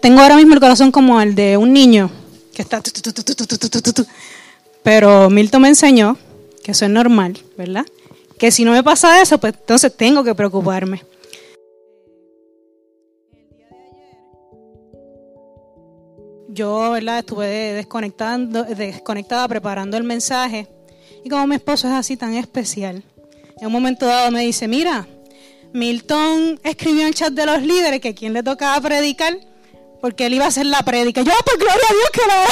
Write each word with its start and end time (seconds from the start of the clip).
Tengo 0.00 0.20
ahora 0.20 0.36
mismo 0.36 0.54
el 0.54 0.60
corazón 0.60 0.92
como 0.92 1.20
el 1.20 1.34
de 1.34 1.56
un 1.56 1.72
niño 1.72 2.08
que 2.54 2.62
está... 2.62 2.80
Pero 4.84 5.28
Milton 5.28 5.62
me 5.62 5.68
enseñó 5.68 6.16
que 6.62 6.70
eso 6.70 6.84
es 6.84 6.90
normal, 6.92 7.36
¿verdad? 7.58 7.84
Que 8.38 8.52
si 8.52 8.64
no 8.64 8.70
me 8.70 8.84
pasa 8.84 9.20
eso, 9.20 9.38
pues 9.38 9.54
entonces 9.58 9.96
tengo 9.96 10.22
que 10.22 10.36
preocuparme. 10.36 11.02
Yo, 16.48 16.92
¿verdad? 16.92 17.18
Estuve 17.18 17.48
desconectando, 17.48 18.62
desconectada 18.62 19.48
preparando 19.48 19.96
el 19.96 20.04
mensaje. 20.04 20.68
Y 21.24 21.28
como 21.28 21.48
mi 21.48 21.56
esposo 21.56 21.88
es 21.88 21.94
así 21.94 22.16
tan 22.16 22.34
especial, 22.34 23.02
en 23.60 23.66
un 23.66 23.72
momento 23.72 24.06
dado 24.06 24.30
me 24.30 24.42
dice, 24.42 24.68
mira, 24.68 25.08
Milton 25.72 26.60
escribió 26.62 27.02
en 27.02 27.08
el 27.08 27.14
chat 27.14 27.32
de 27.32 27.46
los 27.46 27.62
líderes 27.62 28.00
que 28.00 28.14
quien 28.14 28.32
le 28.32 28.44
tocaba 28.44 28.80
predicar 28.80 29.36
porque 30.00 30.26
él 30.26 30.34
iba 30.34 30.44
a 30.44 30.48
hacer 30.48 30.66
la 30.66 30.82
prédica. 30.82 31.22
Yo, 31.22 31.32
pues 31.44 31.58
gloria 31.58 31.74
a 31.74 31.92
Dios 31.92 32.10
que 32.12 32.26
la 32.26 32.44
él. 32.44 32.50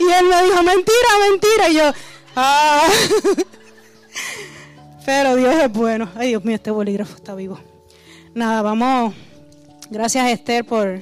Y 0.00 0.04
él 0.12 0.26
me 0.28 0.42
dijo, 0.44 0.62
mentira, 0.62 1.18
mentira. 1.30 1.68
Y 1.68 1.74
yo, 1.74 1.92
ah. 2.36 2.86
Pero 5.06 5.36
Dios 5.36 5.54
es 5.54 5.72
bueno. 5.72 6.10
Ay, 6.16 6.28
Dios 6.28 6.44
mío, 6.44 6.56
este 6.56 6.70
bolígrafo 6.70 7.16
está 7.16 7.34
vivo. 7.34 7.58
Nada, 8.34 8.60
vamos. 8.62 9.14
Gracias, 9.88 10.28
Esther, 10.30 10.64
por, 10.64 11.00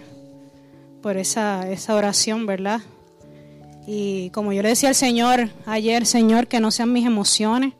por 1.02 1.16
esa, 1.16 1.70
esa 1.70 1.94
oración, 1.94 2.46
¿verdad? 2.46 2.80
Y 3.86 4.30
como 4.30 4.52
yo 4.52 4.62
le 4.62 4.70
decía 4.70 4.90
al 4.90 4.94
Señor 4.94 5.50
ayer, 5.66 6.06
Señor, 6.06 6.48
que 6.48 6.60
no 6.60 6.70
sean 6.70 6.92
mis 6.92 7.06
emociones, 7.06 7.74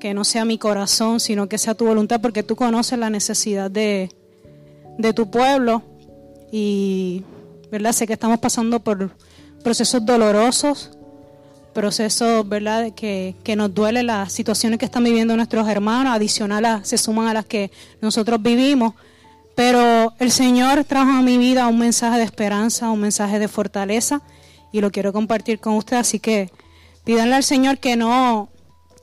que 0.00 0.14
no 0.14 0.24
sea 0.24 0.44
mi 0.44 0.58
corazón, 0.58 1.20
sino 1.20 1.48
que 1.48 1.58
sea 1.58 1.74
tu 1.74 1.86
voluntad, 1.86 2.20
porque 2.20 2.42
tú 2.42 2.56
conoces 2.56 2.98
la 2.98 3.10
necesidad 3.10 3.70
de, 3.70 4.10
de 4.98 5.12
tu 5.12 5.30
pueblo 5.30 5.82
y 6.52 7.24
¿verdad? 7.72 7.92
sé 7.92 8.06
que 8.06 8.12
estamos 8.12 8.38
pasando 8.38 8.78
por 8.78 9.10
procesos 9.64 10.04
dolorosos, 10.04 10.90
procesos 11.72 12.46
¿verdad? 12.46 12.92
Que, 12.94 13.34
que 13.42 13.56
nos 13.56 13.74
duele 13.74 14.02
las 14.02 14.32
situaciones 14.32 14.78
que 14.78 14.84
están 14.84 15.02
viviendo 15.02 15.34
nuestros 15.34 15.66
hermanos, 15.66 16.14
adicionales 16.14 16.86
se 16.86 16.98
suman 16.98 17.26
a 17.28 17.34
las 17.34 17.46
que 17.46 17.72
nosotros 18.02 18.40
vivimos. 18.42 18.92
Pero 19.54 20.14
el 20.18 20.30
Señor 20.30 20.84
trajo 20.84 21.10
a 21.10 21.22
mi 21.22 21.38
vida 21.38 21.66
un 21.66 21.78
mensaje 21.78 22.18
de 22.18 22.24
esperanza, 22.24 22.90
un 22.90 23.00
mensaje 23.00 23.38
de 23.38 23.48
fortaleza 23.48 24.22
y 24.70 24.80
lo 24.80 24.90
quiero 24.90 25.12
compartir 25.12 25.58
con 25.58 25.74
usted. 25.74 25.96
Así 25.96 26.20
que 26.20 26.50
pídanle 27.04 27.34
al 27.36 27.44
Señor 27.44 27.78
que 27.78 27.96
no, 27.96 28.50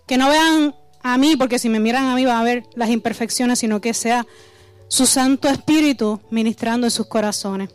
que 0.08 0.18
no 0.18 0.30
vean 0.30 0.76
a 1.02 1.18
mí, 1.18 1.36
porque 1.36 1.58
si 1.58 1.70
me 1.70 1.80
miran 1.80 2.06
a 2.06 2.16
mí 2.16 2.26
va 2.26 2.40
a 2.40 2.44
ver 2.44 2.64
las 2.76 2.90
imperfecciones, 2.90 3.60
sino 3.60 3.82
que 3.82 3.94
sea 3.94 4.28
su 4.90 5.06
Santo 5.06 5.48
Espíritu 5.48 6.20
ministrando 6.32 6.88
en 6.88 6.92
sus 6.92 7.06
corazones. 7.06 7.70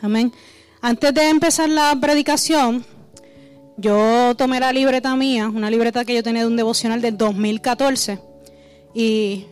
Amén. 0.00 0.32
Antes 0.80 1.12
de 1.12 1.28
empezar 1.28 1.68
la 1.68 1.94
predicación, 2.00 2.86
yo 3.76 4.34
tomé 4.36 4.60
la 4.60 4.72
libreta 4.72 5.14
mía, 5.16 5.48
una 5.48 5.68
libreta 5.68 6.04
que 6.04 6.14
yo 6.14 6.22
tenía 6.22 6.42
de 6.42 6.48
un 6.48 6.56
devocional 6.56 7.02
del 7.02 7.18
2014, 7.18 8.20
y 8.94 9.44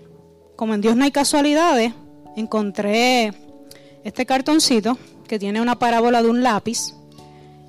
como 0.56 0.75
en 0.75 0.81
Dios 0.81 0.97
no 0.97 1.05
hay 1.05 1.11
casualidades, 1.11 1.92
encontré 2.36 3.34
este 4.05 4.25
cartoncito 4.25 4.97
que 5.27 5.39
tiene 5.39 5.61
una 5.61 5.79
parábola 5.79 6.23
de 6.23 6.31
un 6.31 6.42
lápiz 6.42 6.95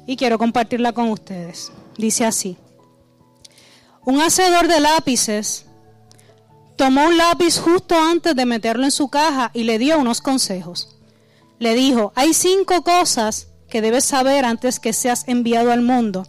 y 0.05 0.15
quiero 0.15 0.37
compartirla 0.37 0.93
con 0.93 1.09
ustedes. 1.09 1.71
Dice 1.97 2.25
así, 2.25 2.57
un 4.05 4.21
hacedor 4.21 4.67
de 4.67 4.79
lápices 4.79 5.65
Tomó 6.75 7.07
un 7.07 7.17
lápiz 7.17 7.57
justo 7.57 7.95
antes 7.95 8.35
de 8.35 8.45
meterlo 8.45 8.83
en 8.83 8.91
su 8.91 9.09
caja 9.09 9.51
y 9.53 9.63
le 9.63 9.79
dio 9.79 9.97
unos 9.97 10.21
consejos. 10.21 10.97
Le 11.57 11.73
dijo, 11.73 12.11
hay 12.15 12.33
cinco 12.33 12.83
cosas 12.83 13.47
que 13.69 13.81
debes 13.81 14.03
saber 14.05 14.43
antes 14.45 14.79
que 14.79 14.93
seas 14.93 15.27
enviado 15.27 15.71
al 15.71 15.81
mundo. 15.81 16.27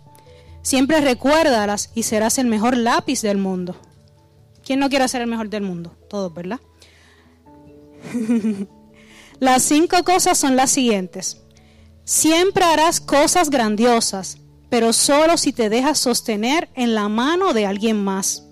Siempre 0.62 1.00
recuérdalas 1.00 1.90
y 1.94 2.04
serás 2.04 2.38
el 2.38 2.46
mejor 2.46 2.76
lápiz 2.76 3.22
del 3.22 3.38
mundo. 3.38 3.76
¿Quién 4.64 4.80
no 4.80 4.88
quiere 4.88 5.08
ser 5.08 5.20
el 5.22 5.28
mejor 5.28 5.48
del 5.48 5.62
mundo? 5.62 5.96
Todos, 6.08 6.32
¿verdad? 6.32 6.60
las 9.40 9.62
cinco 9.62 10.02
cosas 10.04 10.38
son 10.38 10.56
las 10.56 10.70
siguientes. 10.70 11.42
Siempre 12.04 12.64
harás 12.64 13.00
cosas 13.00 13.50
grandiosas, 13.50 14.38
pero 14.68 14.92
solo 14.92 15.36
si 15.36 15.52
te 15.52 15.68
dejas 15.68 15.98
sostener 15.98 16.68
en 16.74 16.94
la 16.94 17.08
mano 17.08 17.52
de 17.52 17.66
alguien 17.66 18.02
más. 18.02 18.45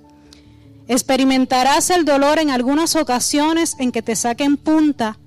Experimentarás 0.87 1.91
el 1.91 2.05
dolor 2.05 2.39
en 2.39 2.50
algunas 2.50 2.95
ocasiones 2.97 3.77
en 3.78 3.91
que 3.91 4.03
te 4.03 4.17
saquen 4.17 4.56
punta, 4.56 5.19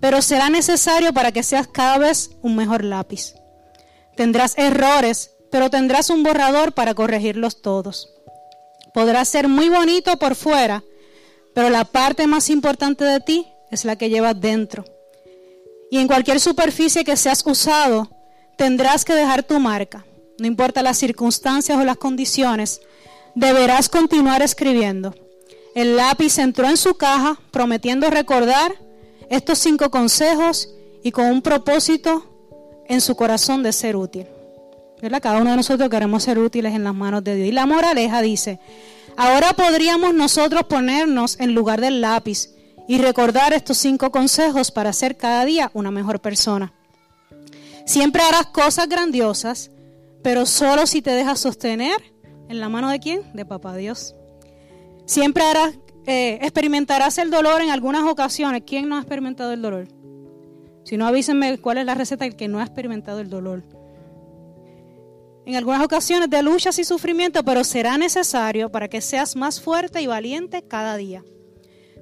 pero 0.00 0.22
será 0.22 0.50
necesario 0.50 1.12
para 1.12 1.32
que 1.32 1.42
seas 1.42 1.66
cada 1.66 1.98
vez 1.98 2.30
un 2.42 2.56
mejor 2.56 2.84
lápiz. 2.84 3.34
Tendrás 4.16 4.56
errores, 4.56 5.32
pero 5.50 5.68
tendrás 5.70 6.10
un 6.10 6.22
borrador 6.22 6.72
para 6.72 6.94
corregirlos 6.94 7.60
todos. 7.60 8.14
Podrás 8.94 9.28
ser 9.28 9.48
muy 9.48 9.68
bonito 9.68 10.16
por 10.18 10.34
fuera, 10.34 10.84
pero 11.54 11.70
la 11.70 11.84
parte 11.84 12.26
más 12.26 12.48
importante 12.50 13.04
de 13.04 13.20
ti 13.20 13.46
es 13.70 13.84
la 13.84 13.96
que 13.96 14.10
llevas 14.10 14.40
dentro. 14.40 14.84
Y 15.90 15.98
en 15.98 16.06
cualquier 16.06 16.38
superficie 16.38 17.04
que 17.04 17.16
seas 17.16 17.44
usado, 17.44 18.08
tendrás 18.56 19.04
que 19.04 19.14
dejar 19.14 19.42
tu 19.42 19.58
marca. 19.58 20.04
No 20.38 20.46
importa 20.46 20.82
las 20.82 20.98
circunstancias 20.98 21.76
o 21.78 21.84
las 21.84 21.96
condiciones, 21.96 22.80
deberás 23.34 23.88
continuar 23.88 24.42
escribiendo. 24.42 25.14
El 25.74 25.96
lápiz 25.96 26.38
entró 26.38 26.68
en 26.68 26.76
su 26.76 26.94
caja 26.94 27.38
prometiendo 27.50 28.10
recordar 28.10 28.74
estos 29.28 29.58
cinco 29.58 29.90
consejos 29.90 30.68
y 31.02 31.12
con 31.12 31.26
un 31.26 31.42
propósito 31.42 32.26
en 32.88 33.00
su 33.00 33.14
corazón 33.14 33.62
de 33.62 33.72
ser 33.72 33.96
útil. 33.96 34.26
Cada 35.22 35.40
uno 35.40 35.50
de 35.50 35.56
nosotros 35.56 35.88
queremos 35.88 36.24
ser 36.24 36.38
útiles 36.38 36.74
en 36.74 36.84
las 36.84 36.94
manos 36.94 37.24
de 37.24 37.36
Dios. 37.36 37.48
Y 37.48 37.52
la 37.52 37.64
moraleja 37.64 38.20
dice, 38.20 38.58
ahora 39.16 39.54
podríamos 39.54 40.12
nosotros 40.12 40.64
ponernos 40.64 41.38
en 41.40 41.54
lugar 41.54 41.80
del 41.80 42.00
lápiz 42.00 42.50
y 42.86 42.98
recordar 42.98 43.52
estos 43.52 43.78
cinco 43.78 44.10
consejos 44.10 44.70
para 44.70 44.92
ser 44.92 45.16
cada 45.16 45.44
día 45.44 45.70
una 45.72 45.90
mejor 45.90 46.20
persona. 46.20 46.72
Siempre 47.86 48.22
harás 48.22 48.46
cosas 48.46 48.88
grandiosas, 48.88 49.70
pero 50.22 50.44
solo 50.44 50.86
si 50.86 51.00
te 51.00 51.12
dejas 51.12 51.40
sostener 51.40 51.96
¿En 52.50 52.58
la 52.58 52.68
mano 52.68 52.90
de 52.90 52.98
quién? 52.98 53.22
De 53.32 53.44
papá 53.44 53.76
Dios. 53.76 54.16
Siempre 55.04 55.44
harás, 55.44 55.72
eh, 56.04 56.40
experimentarás 56.42 57.16
el 57.18 57.30
dolor 57.30 57.62
en 57.62 57.70
algunas 57.70 58.02
ocasiones. 58.10 58.64
¿Quién 58.66 58.88
no 58.88 58.96
ha 58.96 58.98
experimentado 58.98 59.52
el 59.52 59.62
dolor? 59.62 59.86
Si 60.84 60.96
no, 60.96 61.06
avísenme 61.06 61.58
cuál 61.58 61.78
es 61.78 61.86
la 61.86 61.94
receta 61.94 62.24
del 62.24 62.34
que 62.34 62.48
no 62.48 62.58
ha 62.58 62.64
experimentado 62.64 63.20
el 63.20 63.30
dolor. 63.30 63.62
En 65.46 65.54
algunas 65.54 65.80
ocasiones 65.84 66.28
de 66.28 66.42
luchas 66.42 66.76
y 66.80 66.84
sufrimiento, 66.84 67.44
pero 67.44 67.62
será 67.62 67.96
necesario 67.98 68.72
para 68.72 68.88
que 68.88 69.00
seas 69.00 69.36
más 69.36 69.60
fuerte 69.60 70.02
y 70.02 70.08
valiente 70.08 70.66
cada 70.66 70.96
día. 70.96 71.22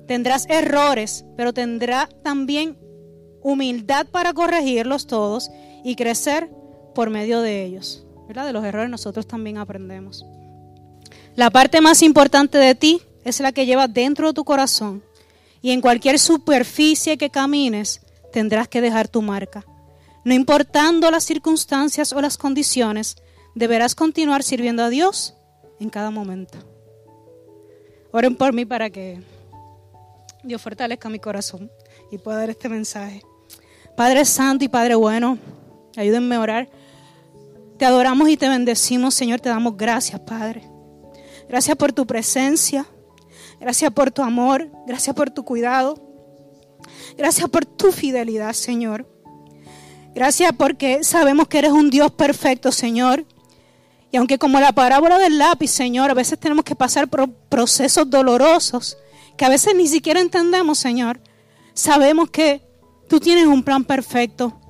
Tendrás 0.07 0.47
errores, 0.49 1.27
pero 1.37 1.53
tendrá 1.53 2.09
también 2.25 2.79
humildad 3.43 4.07
para 4.07 4.33
corregirlos 4.33 5.07
todos 5.07 5.51
y 5.85 5.95
crecer 5.95 6.51
por 6.95 7.11
medio 7.11 7.43
de 7.43 7.65
ellos. 7.65 8.07
De 8.29 8.53
los 8.53 8.65
errores 8.65 8.89
nosotros 8.89 9.27
también 9.27 9.59
aprendemos. 9.59 10.25
La 11.39 11.51
parte 11.51 11.81
más 11.81 12.03
importante 12.03 12.59
de 12.59 12.75
ti 12.75 13.01
es 13.23 13.39
la 13.39 13.53
que 13.53 13.65
llevas 13.65 13.95
dentro 13.95 14.27
de 14.27 14.35
tu 14.35 14.43
corazón. 14.45 15.05
Y 15.63 15.71
en 15.71 15.81
cualquier 15.81 16.19
superficie 16.19 17.17
que 17.17 17.31
camines, 17.31 18.01
tendrás 18.33 18.67
que 18.67 18.81
dejar 18.81 19.07
tu 19.07 19.23
marca. 19.23 19.65
No 20.25 20.35
importando 20.35 21.13
las 21.13 21.23
circunstancias 21.23 22.13
o 22.13 22.21
las 22.21 22.39
condiciones, 22.39 23.19
deberás 23.55 23.95
continuar 23.95 24.43
sirviendo 24.43 24.83
a 24.83 24.89
Dios 24.89 25.37
en 25.79 25.91
cada 25.91 26.11
momento. 26.11 26.59
Oren 28.11 28.35
por 28.35 28.53
mí 28.53 28.65
para 28.65 28.91
que 28.91 29.23
Dios 30.43 30.61
fortalezca 30.61 31.09
mi 31.09 31.21
corazón 31.21 31.71
y 32.11 32.19
pueda 32.19 32.39
dar 32.39 32.51
este 32.51 32.69
mensaje. 32.69 33.23
Padre 33.97 34.25
Santo 34.25 34.65
y 34.65 34.69
Padre 34.69 34.97
bueno, 34.97 35.39
ayúdenme 35.97 36.35
a 36.35 36.41
orar. 36.41 36.69
Te 37.79 37.85
adoramos 37.85 38.29
y 38.29 38.37
te 38.37 38.49
bendecimos, 38.49 39.15
Señor. 39.15 39.39
Te 39.39 39.51
damos 39.51 39.77
gracias, 39.77 40.19
Padre. 40.19 40.78
Gracias 41.49 41.77
por 41.77 41.93
tu 41.93 42.07
presencia. 42.07 42.87
Gracias 43.61 43.91
por 43.93 44.11
tu 44.11 44.23
amor. 44.23 44.71
Gracias 44.87 45.15
por 45.15 45.31
tu 45.31 45.45
cuidado. 45.45 46.01
Gracias 47.17 47.49
por 47.49 47.65
tu 47.65 47.93
fidelidad, 47.93 48.53
Señor. 48.53 49.07
Gracias 50.15 50.53
porque 50.57 51.05
sabemos 51.05 51.49
que 51.49 51.59
eres 51.59 51.73
un 51.73 51.91
Dios 51.91 52.13
perfecto, 52.13 52.73
Señor. 52.73 53.25
Y 54.11 54.17
aunque 54.17 54.39
como 54.39 54.59
la 54.61 54.73
parábola 54.73 55.19
del 55.19 55.39
lápiz, 55.39 55.69
Señor, 55.69 56.11
a 56.11 56.15
veces 56.15 56.39
tenemos 56.39 56.65
que 56.65 56.75
pasar 56.75 57.09
por 57.09 57.31
procesos 57.31 58.09
dolorosos 58.09 58.97
que 59.39 59.45
a 59.45 59.49
veces 59.49 59.75
ni 59.77 59.87
siquiera 59.87 60.21
entendemos, 60.21 60.79
Señor, 60.79 61.21
sabemos 61.73 62.29
que 62.29 62.61
tú 63.09 63.21
tienes 63.21 63.47
un 63.47 63.63
plan 63.63 63.85
perfecto 63.85 64.61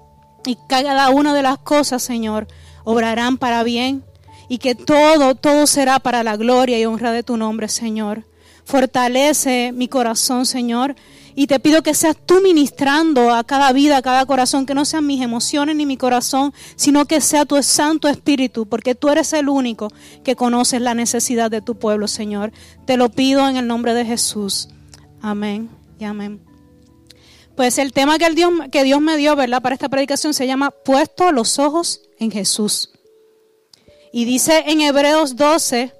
y 0.45 0.59
cada 0.69 1.09
una 1.09 1.33
de 1.33 1.43
las 1.43 1.59
cosas, 1.59 2.03
Señor, 2.03 2.47
obrarán 2.85 3.39
para 3.39 3.63
bien 3.63 4.05
y 4.49 4.59
que 4.59 4.75
todo, 4.75 5.35
todo 5.35 5.67
será 5.67 5.99
para 5.99 6.23
la 6.23 6.37
gloria 6.37 6.79
y 6.79 6.87
honra 6.87 7.13
de 7.13 7.23
tu 7.23 7.37
nombre, 7.37 7.69
Señor. 7.69 8.25
Fortalece 8.65 9.73
mi 9.73 9.89
corazón, 9.89 10.45
Señor, 10.45 10.95
Y 11.35 11.47
te 11.47 11.61
pido 11.61 11.83
que 11.85 11.95
seas 11.95 12.17
tú 12.27 12.41
ministrando 12.43 13.33
a 13.33 13.45
cada 13.45 13.73
vida, 13.73 13.99
a 13.99 14.03
cada 14.03 14.27
corazón, 14.27 14.67
que 14.67 14.75
no 14.75 14.85
sean 14.85 15.07
mis 15.07 15.23
emociones 15.23 15.77
ni 15.77 15.87
mi 15.87 15.97
corazón, 15.97 16.53
sino 16.75 17.05
que 17.05 17.21
sea 17.21 17.45
tu 17.45 17.63
Santo 17.63 18.09
Espíritu, 18.09 18.67
porque 18.67 18.97
tú 18.97 19.09
eres 19.09 19.33
el 19.33 19.49
único 19.49 19.93
que 20.25 20.35
conoces 20.35 20.81
la 20.81 20.95
necesidad 20.95 21.49
de 21.49 21.63
tu 21.63 21.77
pueblo, 21.77 22.09
Señor. 22.09 22.51
Te 22.87 22.97
lo 22.97 23.09
pido 23.09 23.49
en 23.49 23.57
el 23.57 23.69
nombre 23.69 23.95
de 23.95 24.05
Jesús. 24.05 24.69
Amén 25.23 25.71
y 26.01 26.05
amén. 26.07 26.41
Pues 27.55 27.79
el 27.79 27.93
tema 27.93 28.19
que, 28.19 28.31
Dios, 28.31 28.53
Dios 28.73 29.01
me 29.01 29.17
dio, 29.17 29.37
¿verdad? 29.37 29.63
Para 29.63 29.75
esta 29.75 29.89
predicación 29.89 30.35
se 30.35 30.47
llama 30.47 30.73
Puesto 30.73 31.31
los 31.31 31.61
ojos 31.61 32.03
en 32.19 32.33
Jesús. 32.33 32.98
Y 34.13 34.25
dice 34.25 34.65
en 34.67 34.81
Hebreos 34.81 35.37
12, 35.37 35.93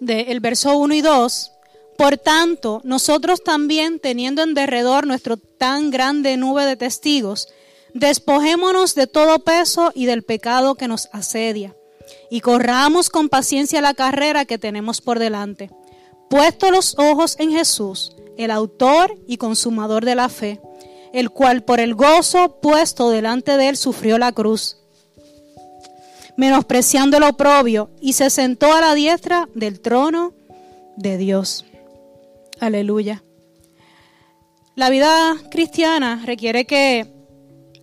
del 0.00 0.40
verso 0.40 0.76
1 0.78 0.94
y 0.94 1.00
2, 1.00 1.52
por 1.96 2.16
tanto, 2.16 2.80
nosotros 2.84 3.42
también, 3.42 3.98
teniendo 3.98 4.42
en 4.42 4.54
derredor 4.54 5.06
nuestro 5.06 5.36
tan 5.36 5.90
grande 5.90 6.36
nube 6.36 6.64
de 6.64 6.76
testigos, 6.76 7.48
despojémonos 7.92 8.94
de 8.94 9.08
todo 9.08 9.40
peso 9.40 9.90
y 9.94 10.06
del 10.06 10.22
pecado 10.22 10.76
que 10.76 10.86
nos 10.86 11.08
asedia, 11.12 11.74
y 12.30 12.40
corramos 12.40 13.10
con 13.10 13.28
paciencia 13.28 13.80
la 13.80 13.94
carrera 13.94 14.44
que 14.44 14.58
tenemos 14.58 15.00
por 15.00 15.18
delante, 15.18 15.70
puesto 16.30 16.70
los 16.70 16.96
ojos 16.98 17.36
en 17.40 17.50
Jesús, 17.50 18.14
el 18.36 18.52
autor 18.52 19.18
y 19.26 19.36
consumador 19.36 20.04
de 20.04 20.14
la 20.14 20.28
fe, 20.28 20.60
el 21.12 21.30
cual 21.30 21.64
por 21.64 21.80
el 21.80 21.94
gozo 21.96 22.60
puesto 22.60 23.10
delante 23.10 23.56
de 23.56 23.70
él 23.70 23.76
sufrió 23.76 24.18
la 24.18 24.30
cruz, 24.30 24.77
menospreciando 26.38 27.16
el 27.16 27.24
oprobio, 27.24 27.90
y 28.00 28.12
se 28.12 28.30
sentó 28.30 28.72
a 28.72 28.80
la 28.80 28.94
diestra 28.94 29.48
del 29.56 29.80
trono 29.80 30.32
de 30.96 31.18
Dios. 31.18 31.64
Aleluya. 32.60 33.24
La 34.76 34.88
vida 34.88 35.34
cristiana 35.50 36.22
requiere 36.24 36.64
que 36.64 37.12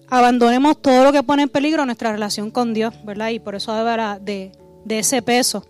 abandonemos 0.07 0.81
todo 0.81 1.03
lo 1.03 1.11
que 1.11 1.21
pone 1.21 1.43
en 1.43 1.49
peligro 1.49 1.85
nuestra 1.85 2.13
relación 2.13 2.49
con 2.49 2.73
Dios, 2.73 2.93
¿verdad? 3.03 3.31
Y 3.31 3.39
por 3.39 3.55
eso 3.55 3.73
habla 3.73 4.19
de, 4.21 4.53
de 4.85 4.99
ese 4.99 5.21
peso. 5.21 5.67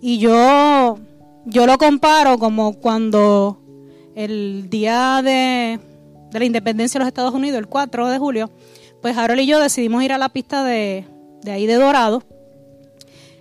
Y 0.00 0.18
yo, 0.18 1.00
yo 1.46 1.66
lo 1.66 1.78
comparo 1.78 2.38
como 2.38 2.74
cuando 2.74 3.60
el 4.14 4.70
día 4.70 5.20
de, 5.24 5.80
de 6.30 6.38
la 6.38 6.44
independencia 6.44 6.98
de 6.98 7.02
los 7.02 7.08
Estados 7.08 7.34
Unidos, 7.34 7.58
el 7.58 7.66
4 7.66 8.08
de 8.08 8.18
julio, 8.18 8.52
pues 9.02 9.18
Harold 9.18 9.40
y 9.40 9.46
yo 9.46 9.58
decidimos 9.58 10.04
ir 10.04 10.12
a 10.12 10.18
la 10.18 10.28
pista 10.28 10.62
de, 10.62 11.06
de 11.42 11.52
ahí 11.52 11.66
de 11.66 11.74
Dorado. 11.74 12.22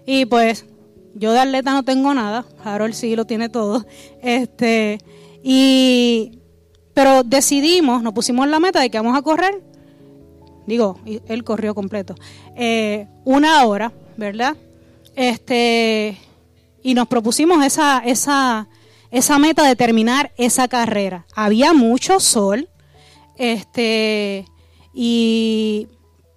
Y 0.06 0.26
pues 0.26 0.66
yo 1.14 1.34
de 1.34 1.40
atleta 1.40 1.74
no 1.74 1.84
tengo 1.84 2.14
nada, 2.14 2.46
Harold 2.64 2.94
sí 2.94 3.16
lo 3.16 3.26
tiene 3.26 3.50
todo. 3.50 3.86
Este, 4.22 5.00
y, 5.44 6.40
pero 6.94 7.24
decidimos, 7.24 8.04
nos 8.04 8.14
pusimos 8.14 8.48
la 8.48 8.60
meta 8.60 8.82
de 8.82 8.90
que 8.90 8.98
vamos 8.98 9.18
a 9.18 9.22
correr, 9.22 9.62
digo, 10.68 11.00
él 11.06 11.44
corrió 11.44 11.74
completo, 11.74 12.16
eh, 12.56 13.08
una 13.24 13.66
hora, 13.66 13.92
¿verdad? 14.18 14.56
Este, 15.16 16.18
y 16.84 16.94
nos 16.94 17.08
propusimos 17.08 17.66
esa, 17.66 18.00
esa, 18.00 18.68
esa 19.12 19.40
meta 19.40 19.66
de 19.66 19.76
terminar 19.76 20.32
esa 20.38 20.68
carrera. 20.68 21.26
Había 21.36 21.74
mucho 21.74 22.20
sol, 22.20 22.70
este, 23.38 24.46
y 24.94 25.88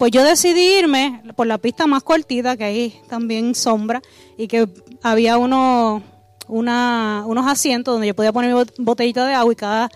pues 0.03 0.11
yo 0.11 0.25
decidí 0.25 0.79
irme 0.79 1.23
por 1.37 1.47
la 1.47 1.59
pista 1.59 1.87
más 1.87 2.03
cortita, 2.03 2.57
que 2.57 2.65
hay 2.65 3.01
también 3.09 3.55
sombra, 3.55 4.03
y 4.37 4.49
que 4.49 4.69
había 5.01 5.39
uno, 5.39 6.03
unos 6.49 7.47
asientos 7.47 7.95
donde 7.95 8.09
yo 8.09 8.17
podía 8.17 8.33
poner 8.33 8.53
mi 8.53 8.65
botellita 8.79 9.25
de 9.25 9.35
agua 9.35 9.53
y 9.53 9.55
cada 9.55 9.89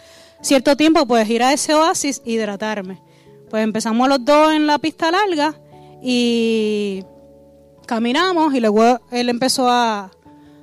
cierto 0.43 0.77
tiempo 0.77 1.09
pues 1.09 1.29
ir 1.29 1.43
a 1.43 1.53
ese 1.53 1.75
oasis 1.75 2.23
e 2.25 2.31
hidratarme. 2.31 3.01
Pues 3.51 3.65
empezamos 3.65 4.09
los 4.09 4.25
dos 4.25 4.53
en 4.53 4.69
la 4.69 4.79
pista 4.79 5.11
larga 5.11 5.57
y 6.01 7.03
caminamos 7.85 8.55
y 8.55 8.61
luego 8.61 9.01
él 9.11 9.29
empezó 9.29 9.69
a, 9.69 10.13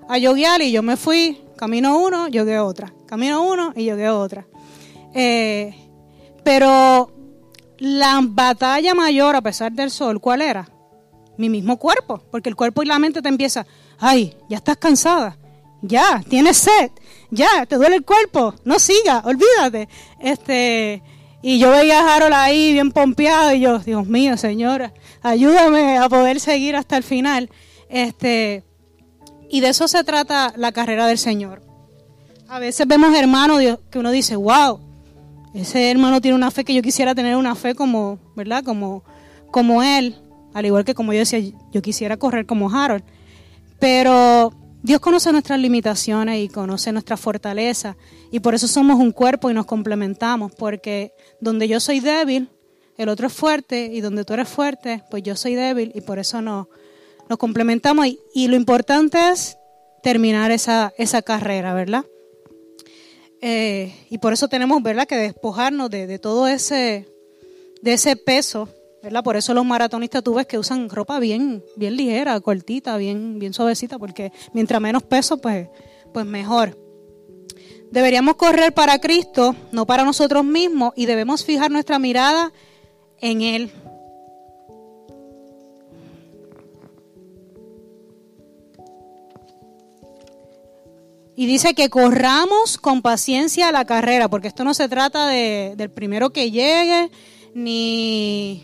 a 0.07 0.17
yoguear 0.19 0.61
y 0.61 0.71
yo 0.71 0.81
me 0.83 0.95
fui, 0.95 1.41
camino 1.57 1.97
uno, 1.97 2.29
yogué 2.29 2.59
otra, 2.59 2.93
camino 3.05 3.45
uno 3.45 3.73
y 3.75 3.83
yogué 3.83 4.07
otra. 4.07 4.47
Eh, 5.13 5.75
pero 6.45 7.22
la 7.83 8.21
batalla 8.23 8.95
mayor, 8.95 9.35
a 9.35 9.41
pesar 9.41 9.73
del 9.73 9.91
sol, 9.91 10.21
¿cuál 10.21 10.41
era? 10.41 10.69
Mi 11.37 11.49
mismo 11.49 11.77
cuerpo, 11.77 12.23
porque 12.31 12.47
el 12.47 12.55
cuerpo 12.55 12.81
y 12.81 12.85
la 12.85 12.97
mente 12.97 13.21
te 13.21 13.27
empieza, 13.27 13.67
ay, 13.99 14.37
ya 14.47 14.55
estás 14.55 14.77
cansada, 14.77 15.37
ya, 15.81 16.23
tienes 16.29 16.59
sed, 16.59 16.91
ya, 17.29 17.65
te 17.65 17.75
duele 17.75 17.97
el 17.97 18.05
cuerpo, 18.05 18.55
no 18.63 18.79
siga, 18.79 19.21
olvídate. 19.25 19.89
Este, 20.21 21.03
y 21.41 21.59
yo 21.59 21.71
veía 21.71 21.99
a 21.99 22.15
Harold 22.15 22.33
ahí 22.33 22.71
bien 22.71 22.93
pompeado 22.93 23.53
y 23.53 23.59
yo, 23.59 23.79
Dios 23.79 24.07
mío, 24.07 24.37
señora, 24.37 24.93
ayúdame 25.21 25.97
a 25.97 26.07
poder 26.07 26.39
seguir 26.39 26.77
hasta 26.77 26.95
el 26.95 27.03
final. 27.03 27.49
Este, 27.89 28.63
y 29.49 29.59
de 29.59 29.67
eso 29.67 29.89
se 29.89 30.05
trata 30.05 30.53
la 30.55 30.71
carrera 30.71 31.05
del 31.05 31.17
Señor. 31.17 31.61
A 32.47 32.59
veces 32.59 32.87
vemos 32.87 33.13
hermanos 33.13 33.59
que 33.91 33.99
uno 33.99 34.11
dice, 34.11 34.37
wow, 34.37 34.92
ese 35.53 35.91
hermano 35.91 36.21
tiene 36.21 36.35
una 36.35 36.51
fe 36.51 36.63
que 36.63 36.73
yo 36.73 36.81
quisiera 36.81 37.13
tener 37.13 37.35
una 37.35 37.55
fe 37.55 37.75
como, 37.75 38.19
¿verdad? 38.35 38.63
Como, 38.63 39.03
como 39.51 39.83
él, 39.83 40.15
al 40.53 40.65
igual 40.65 40.85
que 40.85 40.95
como 40.95 41.13
yo 41.13 41.19
decía, 41.19 41.39
yo 41.71 41.81
quisiera 41.81 42.17
correr 42.17 42.45
como 42.45 42.71
Harold. 42.71 43.03
Pero 43.79 44.53
Dios 44.81 44.99
conoce 44.99 45.31
nuestras 45.31 45.59
limitaciones 45.59 46.39
y 46.43 46.49
conoce 46.49 46.91
nuestra 46.91 47.17
fortaleza 47.17 47.95
y 48.31 48.39
por 48.39 48.55
eso 48.55 48.67
somos 48.67 48.99
un 48.99 49.11
cuerpo 49.11 49.49
y 49.49 49.53
nos 49.53 49.65
complementamos, 49.65 50.51
porque 50.55 51.13
donde 51.39 51.67
yo 51.67 51.79
soy 51.79 51.99
débil, 51.99 52.49
el 52.97 53.09
otro 53.09 53.27
es 53.27 53.33
fuerte 53.33 53.85
y 53.85 54.01
donde 54.01 54.25
tú 54.25 54.33
eres 54.33 54.49
fuerte, 54.49 55.03
pues 55.09 55.23
yo 55.23 55.35
soy 55.35 55.55
débil 55.55 55.91
y 55.95 56.01
por 56.01 56.19
eso 56.19 56.41
nos, 56.41 56.67
nos 57.29 57.37
complementamos 57.37 58.07
y, 58.33 58.47
lo 58.47 58.55
importante 58.55 59.29
es 59.29 59.57
terminar 60.01 60.51
esa, 60.51 60.93
esa 60.97 61.21
carrera, 61.21 61.73
¿verdad? 61.73 62.05
Eh, 63.45 63.93
y 64.09 64.19
por 64.19 64.31
eso 64.31 64.47
tenemos, 64.47 64.81
¿verdad?, 64.81 65.05
que 65.05 65.17
despojarnos 65.17 65.89
de, 65.89 66.07
de, 66.07 66.17
todo 66.17 66.47
ese, 66.47 67.09
de 67.81 67.91
ese 67.91 68.15
peso, 68.15 68.69
¿verdad? 69.03 69.21
Por 69.21 69.35
eso 69.35 69.53
los 69.53 69.65
maratonistas 69.65 70.23
tú 70.23 70.35
ves 70.35 70.47
que 70.47 70.57
usan 70.57 70.89
ropa 70.89 71.19
bien, 71.19 71.61
bien 71.75 71.97
ligera, 71.97 72.39
cortita, 72.39 72.95
bien, 72.95 73.39
bien 73.39 73.53
suavecita, 73.53 73.99
porque 73.99 74.31
mientras 74.53 74.79
menos 74.79 75.03
peso, 75.03 75.39
pues, 75.39 75.67
pues 76.13 76.25
mejor. 76.25 76.79
Deberíamos 77.91 78.37
correr 78.37 78.73
para 78.73 78.97
Cristo, 78.99 79.53
no 79.73 79.85
para 79.85 80.05
nosotros 80.05 80.45
mismos, 80.45 80.93
y 80.95 81.05
debemos 81.05 81.43
fijar 81.43 81.69
nuestra 81.69 81.99
mirada 81.99 82.53
en 83.19 83.41
Él. 83.41 83.73
Y 91.35 91.47
dice 91.47 91.73
que 91.73 91.89
corramos 91.89 92.77
con 92.77 93.01
paciencia 93.01 93.71
la 93.71 93.85
carrera, 93.85 94.29
porque 94.29 94.47
esto 94.47 94.63
no 94.63 94.73
se 94.73 94.87
trata 94.87 95.27
de, 95.27 95.73
del 95.75 95.89
primero 95.89 96.31
que 96.31 96.51
llegue, 96.51 97.09
ni, 97.55 98.63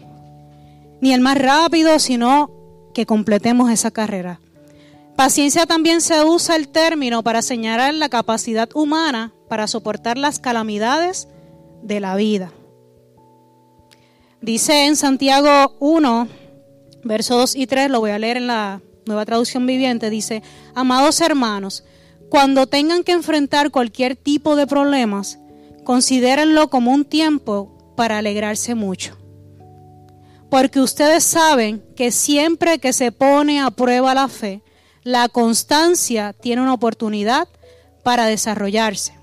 ni 1.02 1.14
el 1.14 1.22
más 1.22 1.38
rápido, 1.38 1.98
sino 2.00 2.52
que 2.94 3.06
completemos 3.06 3.72
esa 3.72 3.92
carrera. 3.92 4.40
Paciencia 5.16 5.66
también 5.66 6.00
se 6.00 6.24
usa 6.24 6.56
el 6.56 6.70
término 6.70 7.24
para 7.24 7.42
señalar 7.42 7.94
la 7.94 8.10
capacidad 8.10 8.70
humana 8.74 9.34
para 9.50 9.68
soportar 9.68 10.18
las 10.18 10.40
calamidades 10.40 11.28
de 11.82 12.00
la 12.00 12.16
vida. 12.16 12.54
Dice 14.42 14.86
en 14.86 14.96
Santiago 14.96 15.76
1, 15.80 16.28
versos 17.04 17.54
2 17.54 17.56
y 17.58 17.68
3, 17.68 17.90
lo 17.90 18.00
voy 18.00 18.12
a 18.12 18.20
leer 18.20 18.38
en 18.38 18.48
la 18.48 18.82
nueva 19.06 19.26
traducción 19.26 19.66
viviente, 19.66 20.10
dice, 20.10 20.42
amados 20.76 21.20
hermanos, 21.20 21.84
cuando 22.30 22.68
tengan 22.68 23.04
que 23.04 23.12
enfrentar 23.12 23.72
cualquier 23.72 24.16
tipo 24.16 24.56
de 24.56 24.68
problemas, 24.68 25.40
considérenlo 25.84 26.70
como 26.70 26.92
un 26.92 27.06
tiempo 27.06 27.94
para 27.96 28.20
alegrarse 28.20 28.76
mucho. 28.76 29.18
Porque 30.50 30.80
ustedes 30.80 31.24
saben 31.24 31.84
que 31.96 32.12
siempre 32.12 32.80
que 32.80 32.94
se 32.94 33.12
pone 33.12 33.60
a 33.60 33.72
prueba 33.72 34.14
la 34.14 34.28
fe, 34.28 34.62
la 35.04 35.28
constancia 35.30 36.34
tiene 36.34 36.62
una 36.62 36.74
oportunidad 36.74 37.48
para 38.04 38.26
desarrollarse. 38.26 39.14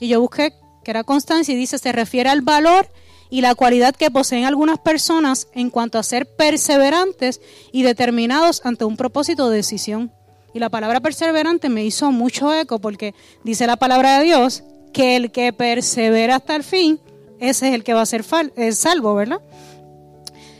Y 0.00 0.08
yo 0.08 0.20
busqué 0.20 0.52
que 0.84 0.90
era 0.90 1.04
constancia 1.04 1.54
y 1.54 1.56
dice, 1.56 1.78
se 1.78 1.92
refiere 1.92 2.28
al 2.28 2.42
valor 2.42 2.88
y 3.30 3.40
la 3.40 3.54
cualidad 3.54 3.94
que 3.94 4.10
poseen 4.10 4.44
algunas 4.44 4.78
personas 4.78 5.48
en 5.54 5.70
cuanto 5.70 5.98
a 5.98 6.02
ser 6.02 6.26
perseverantes 6.36 7.40
y 7.72 7.82
determinados 7.82 8.60
ante 8.64 8.84
un 8.84 8.96
propósito 8.96 9.48
de 9.48 9.56
decisión. 9.56 10.12
Y 10.54 10.58
la 10.58 10.68
palabra 10.68 11.00
perseverante 11.00 11.68
me 11.68 11.84
hizo 11.84 12.12
mucho 12.12 12.54
eco 12.54 12.78
porque 12.78 13.14
dice 13.42 13.66
la 13.66 13.76
palabra 13.76 14.18
de 14.18 14.24
Dios 14.24 14.64
que 14.92 15.16
el 15.16 15.32
que 15.32 15.52
persevera 15.52 16.36
hasta 16.36 16.56
el 16.56 16.64
fin, 16.64 17.00
ese 17.40 17.68
es 17.68 17.74
el 17.74 17.84
que 17.84 17.94
va 17.94 18.02
a 18.02 18.06
ser 18.06 18.24
salvo, 18.72 19.14
¿verdad? 19.14 19.40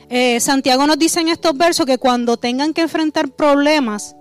Eh, 0.08 0.40
Santiago 0.40 0.86
nos 0.86 0.98
dice 0.98 1.20
en 1.20 1.28
estos 1.28 1.56
versos 1.56 1.86
que 1.86 1.96
cuando 1.96 2.36
tengan 2.36 2.74
que 2.74 2.82
enfrentar 2.82 3.30
problemas, 3.30 4.14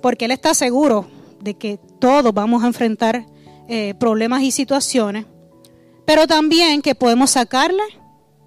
porque 0.00 0.24
él 0.24 0.30
está 0.30 0.54
seguro 0.54 1.06
de 1.40 1.54
que 1.54 1.78
todos 1.98 2.32
vamos 2.32 2.64
a 2.64 2.66
enfrentar 2.66 3.26
eh, 3.68 3.94
problemas 3.98 4.42
y 4.42 4.50
situaciones, 4.50 5.26
pero 6.06 6.26
también 6.26 6.82
que 6.82 6.94
podemos 6.94 7.32
sacarle 7.32 7.82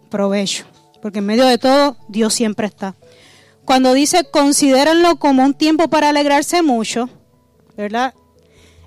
provecho, 0.10 0.66
porque 1.02 1.20
en 1.20 1.26
medio 1.26 1.46
de 1.46 1.58
todo 1.58 1.98
Dios 2.08 2.34
siempre 2.34 2.68
está. 2.68 2.96
Cuando 3.66 3.94
dice 3.94 4.26
considérenlo 4.30 5.18
como 5.18 5.44
un 5.44 5.54
tiempo 5.54 5.88
para 5.90 6.10
alegrarse 6.10 6.62
mucho, 6.62 7.10
¿verdad? 7.78 8.14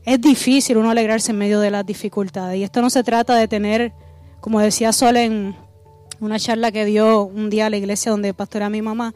Es 0.04 0.20
difícil 0.20 0.76
uno 0.76 0.90
alegrarse 0.90 1.32
en 1.32 1.38
medio 1.38 1.60
de 1.60 1.70
las 1.70 1.84
dificultades. 1.84 2.58
Y 2.58 2.62
esto 2.62 2.80
no 2.82 2.90
se 2.90 3.02
trata 3.02 3.34
de 3.34 3.48
tener, 3.48 3.92
como 4.40 4.60
decía 4.60 4.92
Sol 4.92 5.16
en 5.16 5.56
una 6.20 6.38
charla 6.38 6.70
que 6.70 6.84
dio 6.84 7.24
un 7.24 7.50
día 7.50 7.66
a 7.66 7.70
la 7.70 7.76
iglesia 7.76 8.12
donde 8.12 8.32
pastora 8.32 8.70
mi 8.70 8.82
mamá, 8.82 9.14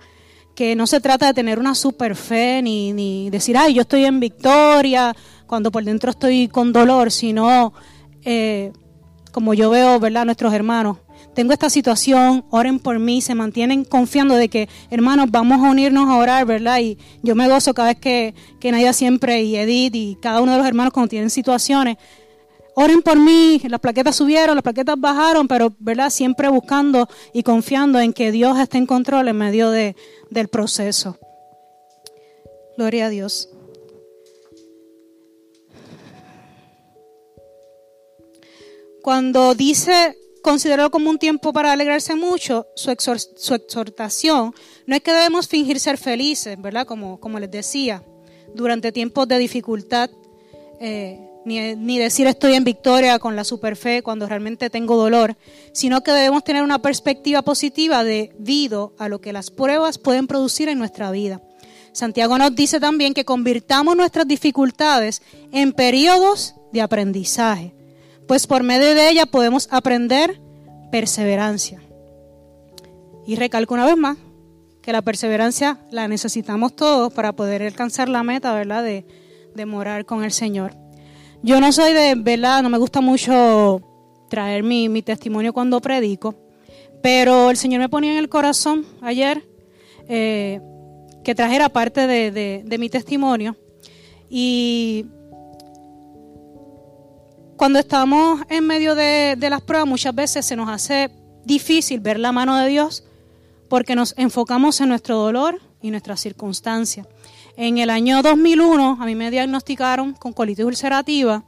que 0.55 0.75
no 0.75 0.87
se 0.87 1.01
trata 1.01 1.27
de 1.27 1.35
tener 1.35 1.59
una 1.59 1.75
super 1.75 2.17
fe 2.17 2.61
ni, 2.63 2.93
ni 2.93 3.31
decir, 3.31 3.57
ay, 3.57 3.75
yo 3.75 3.83
estoy 3.83 4.05
en 4.05 4.21
victoria 4.21 5.15
cuando 5.47 5.71
por 5.71 5.85
dentro 5.85 6.11
estoy 6.11 6.49
con 6.49 6.73
dolor, 6.73 7.11
sino 7.11 7.73
eh, 8.25 8.73
como 9.33 9.55
yo 9.55 9.71
veo, 9.71 9.99
¿verdad?, 10.01 10.25
nuestros 10.25 10.53
hermanos. 10.53 10.99
Tengo 11.35 11.53
esta 11.53 11.71
situación, 11.71 12.45
oren 12.51 12.81
por 12.81 12.99
mí, 12.99 13.21
se 13.21 13.35
mantienen 13.35 13.85
confiando 13.85 14.35
de 14.35 14.49
que, 14.49 14.69
hermanos, 14.91 15.27
vamos 15.31 15.65
a 15.65 15.71
unirnos 15.71 16.09
a 16.09 16.17
orar, 16.17 16.45
¿verdad? 16.45 16.81
Y 16.81 16.99
yo 17.23 17.37
me 17.37 17.49
gozo 17.49 17.73
cada 17.73 17.89
vez 17.89 17.99
que, 17.99 18.35
que 18.59 18.73
Nadia 18.73 18.93
siempre 18.93 19.43
y 19.43 19.57
Edith 19.57 19.95
y 19.95 20.19
cada 20.21 20.41
uno 20.41 20.53
de 20.53 20.59
los 20.59 20.67
hermanos 20.67 20.93
cuando 20.93 21.09
tienen 21.09 21.31
situaciones, 21.31 21.99
oren 22.75 23.03
por 23.03 23.19
mí, 23.19 23.61
las 23.69 23.79
plaquetas 23.79 24.17
subieron, 24.17 24.57
las 24.57 24.63
plaquetas 24.65 24.99
bajaron, 24.99 25.47
pero 25.47 25.73
¿verdad? 25.79 26.11
Siempre 26.11 26.49
buscando 26.49 27.09
y 27.33 27.45
confiando 27.45 28.01
en 28.01 28.13
que 28.13 28.33
Dios 28.33 28.59
esté 28.59 28.79
en 28.79 28.87
control 28.87 29.29
en 29.29 29.37
medio 29.37 29.71
de, 29.71 29.95
del 30.31 30.49
proceso. 30.49 31.17
Gloria 32.77 33.07
a 33.07 33.09
Dios. 33.09 33.51
Cuando 39.03 39.55
dice 39.55 40.17
considerarlo 40.43 40.91
como 40.91 41.11
un 41.11 41.19
tiempo 41.19 41.53
para 41.53 41.73
alegrarse 41.73 42.15
mucho, 42.15 42.67
su, 42.75 42.91
exhortación 42.91 44.55
no 44.87 44.97
es 44.97 45.03
que 45.03 45.13
debemos 45.13 45.49
fingir 45.49 45.81
ser 45.81 45.99
felices, 45.99 46.61
¿verdad? 46.61 46.87
Como, 46.87 47.21
como 47.21 47.39
les 47.39 47.51
decía, 47.51 48.03
durante 48.55 48.93
tiempos 48.93 49.29
de 49.29 49.39
dificultad. 49.39 50.11
Eh, 50.81 51.27
ni, 51.45 51.99
decir 51.99 52.27
estoy 52.27 52.55
en 52.55 52.65
victoria 52.65 53.19
con 53.19 53.37
la 53.37 53.45
superfe 53.45 54.03
cuando 54.03 54.27
realmente 54.27 54.71
tengo 54.71 54.97
dolor, 54.97 55.37
sino 55.73 56.03
que 56.03 56.13
debemos 56.13 56.45
tener 56.45 56.63
una 56.63 56.83
perspectiva 56.83 57.43
positiva 57.43 58.05
debido 58.05 58.95
a 58.99 59.09
lo 59.09 59.21
que 59.21 59.33
las 59.33 59.51
pruebas 59.51 59.99
pueden 59.99 60.27
producir 60.27 60.69
en 60.69 60.79
nuestra 60.79 61.11
vida. 61.11 61.41
Santiago 61.93 62.39
nos 62.39 62.55
dice 62.55 62.79
también 62.79 63.15
que 63.15 63.25
convirtamos 63.25 63.97
nuestras 63.97 64.29
dificultades 64.29 65.23
en 65.51 65.73
periodos 65.73 66.55
de 66.73 66.83
aprendizaje, 66.83 67.75
pues 68.31 68.47
por 68.47 68.63
medio 68.63 68.95
de 68.95 69.11
ella 69.11 69.27
podemos 69.27 69.67
aprender 69.73 70.41
perseverancia. 70.93 71.83
Y 73.27 73.35
recalco 73.35 73.75
una 73.75 73.85
vez 73.85 73.97
más 73.97 74.19
que 74.83 74.93
la 74.93 75.03
perseverancia 75.03 75.81
la 75.91 76.07
necesitamos 76.07 76.77
todos 76.77 77.13
para 77.13 77.33
poder 77.33 77.61
alcanzar 77.61 78.09
la 78.09 78.23
meta, 78.23 78.55
¿verdad?, 78.55 78.85
de, 78.85 79.05
de 79.57 79.67
morar 79.67 80.05
con 80.07 80.23
el 80.23 80.31
Señor. 80.31 80.77
Yo 81.43 81.61
no 81.61 81.73
soy 81.73 81.93
de, 81.93 82.15
¿verdad? 82.15 82.63
No 82.63 82.69
me 82.69 82.79
gusta 82.79 83.01
mucho 83.01 83.83
traer 84.29 84.63
mi, 84.63 85.03
testimonio 85.03 85.53
cuando 85.53 85.81
predico, 85.81 86.37
pero 87.03 87.51
el 87.51 87.57
Señor 87.57 87.81
me 87.81 87.89
ponía 87.89 88.13
en 88.13 88.19
el 88.19 88.29
corazón 88.29 88.87
ayer 89.01 89.43
eh, 90.07 90.61
que 91.25 91.35
trajera 91.35 91.69
parte 91.69 92.07
de, 92.07 92.77
mi 92.79 92.89
testimonio. 92.89 93.57
Y 94.29 95.07
cuando 97.61 97.79
estamos 97.79 98.41
en 98.49 98.67
medio 98.67 98.95
de, 98.95 99.37
las 99.39 99.61
pruebas, 99.61 99.87
muchas 99.87 100.15
veces 100.15 100.47
se 100.47 100.57
nos 100.57 100.71
hace 100.71 101.11
difícil 101.45 102.01
ver 102.01 102.19
la 102.19 102.33
mano 102.33 102.57
de 102.57 102.67
Dios 102.67 103.05
porque 103.69 103.95
nos 103.95 104.15
enfocamos 104.17 104.81
en 104.81 104.89
nuestro 104.89 105.19
dolor 105.19 105.61
y 105.83 105.91
nuestras 105.91 106.21
circunstancias. 106.21 107.07
En 107.59 107.77
el 107.77 107.91
año 107.91 108.23
2001 108.23 108.97
a 108.99 109.05
mí 109.05 109.15
me 109.15 109.31
diagnosticaron 109.31 110.15
con 110.15 110.33
colitis 110.33 110.65
ulcerativa 110.65 111.45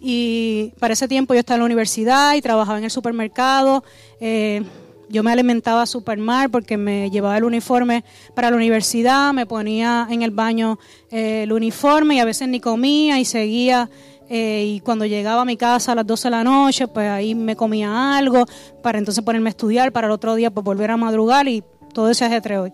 y 0.00 0.72
para 0.80 0.94
ese 0.94 1.06
tiempo 1.06 1.34
yo 1.34 1.40
estaba 1.40 1.56
en 1.56 1.60
la 1.60 1.66
universidad 1.66 2.34
y 2.34 2.40
trabajaba 2.40 2.78
en 2.78 2.84
el 2.84 2.90
supermercado. 2.90 3.84
Eh, 4.20 4.62
yo 5.10 5.22
me 5.22 5.30
alimentaba 5.30 5.84
súper 5.84 6.16
mal 6.16 6.50
porque 6.50 6.78
me 6.78 7.10
llevaba 7.10 7.36
el 7.36 7.44
uniforme 7.44 8.04
para 8.34 8.48
la 8.48 8.56
universidad, 8.56 9.34
me 9.34 9.44
ponía 9.44 10.08
en 10.10 10.22
el 10.22 10.30
baño 10.30 10.78
eh, 11.10 11.42
el 11.42 11.52
uniforme 11.52 12.14
y 12.14 12.20
a 12.20 12.24
veces 12.24 12.48
ni 12.48 12.58
comía 12.58 13.18
y 13.18 13.26
seguía. 13.26 13.90
Eh, 14.28 14.64
y 14.66 14.80
cuando 14.80 15.04
llegaba 15.04 15.42
a 15.42 15.44
mi 15.44 15.56
casa 15.56 15.92
a 15.92 15.94
las 15.94 16.06
12 16.06 16.28
de 16.28 16.30
la 16.30 16.44
noche, 16.44 16.88
pues 16.88 17.08
ahí 17.08 17.34
me 17.34 17.56
comía 17.56 18.16
algo 18.16 18.46
para 18.82 18.98
entonces 18.98 19.22
ponerme 19.22 19.48
a 19.48 19.50
estudiar, 19.50 19.92
para 19.92 20.06
el 20.06 20.12
otro 20.12 20.34
día 20.34 20.50
pues 20.50 20.64
volver 20.64 20.90
a 20.90 20.96
madrugar 20.96 21.46
y 21.46 21.62
todo 21.92 22.10
ese 22.10 22.24
ajetreo. 22.24 22.72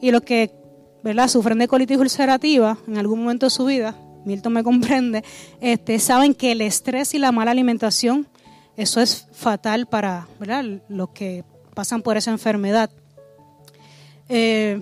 Y 0.00 0.10
los 0.10 0.22
que 0.22 0.52
¿verdad? 1.02 1.28
sufren 1.28 1.58
de 1.58 1.68
colitis 1.68 1.98
ulcerativa 1.98 2.78
en 2.86 2.98
algún 2.98 3.20
momento 3.20 3.46
de 3.46 3.50
su 3.50 3.64
vida, 3.64 3.96
Milton 4.24 4.52
me 4.52 4.62
comprende, 4.64 5.24
este, 5.60 5.98
saben 5.98 6.34
que 6.34 6.52
el 6.52 6.60
estrés 6.60 7.14
y 7.14 7.18
la 7.18 7.32
mala 7.32 7.50
alimentación, 7.50 8.28
eso 8.76 9.00
es 9.00 9.26
fatal 9.32 9.86
para 9.86 10.28
¿verdad? 10.38 10.64
los 10.88 11.10
que 11.10 11.44
pasan 11.74 12.02
por 12.02 12.16
esa 12.16 12.30
enfermedad. 12.30 12.90
Eh, 14.28 14.80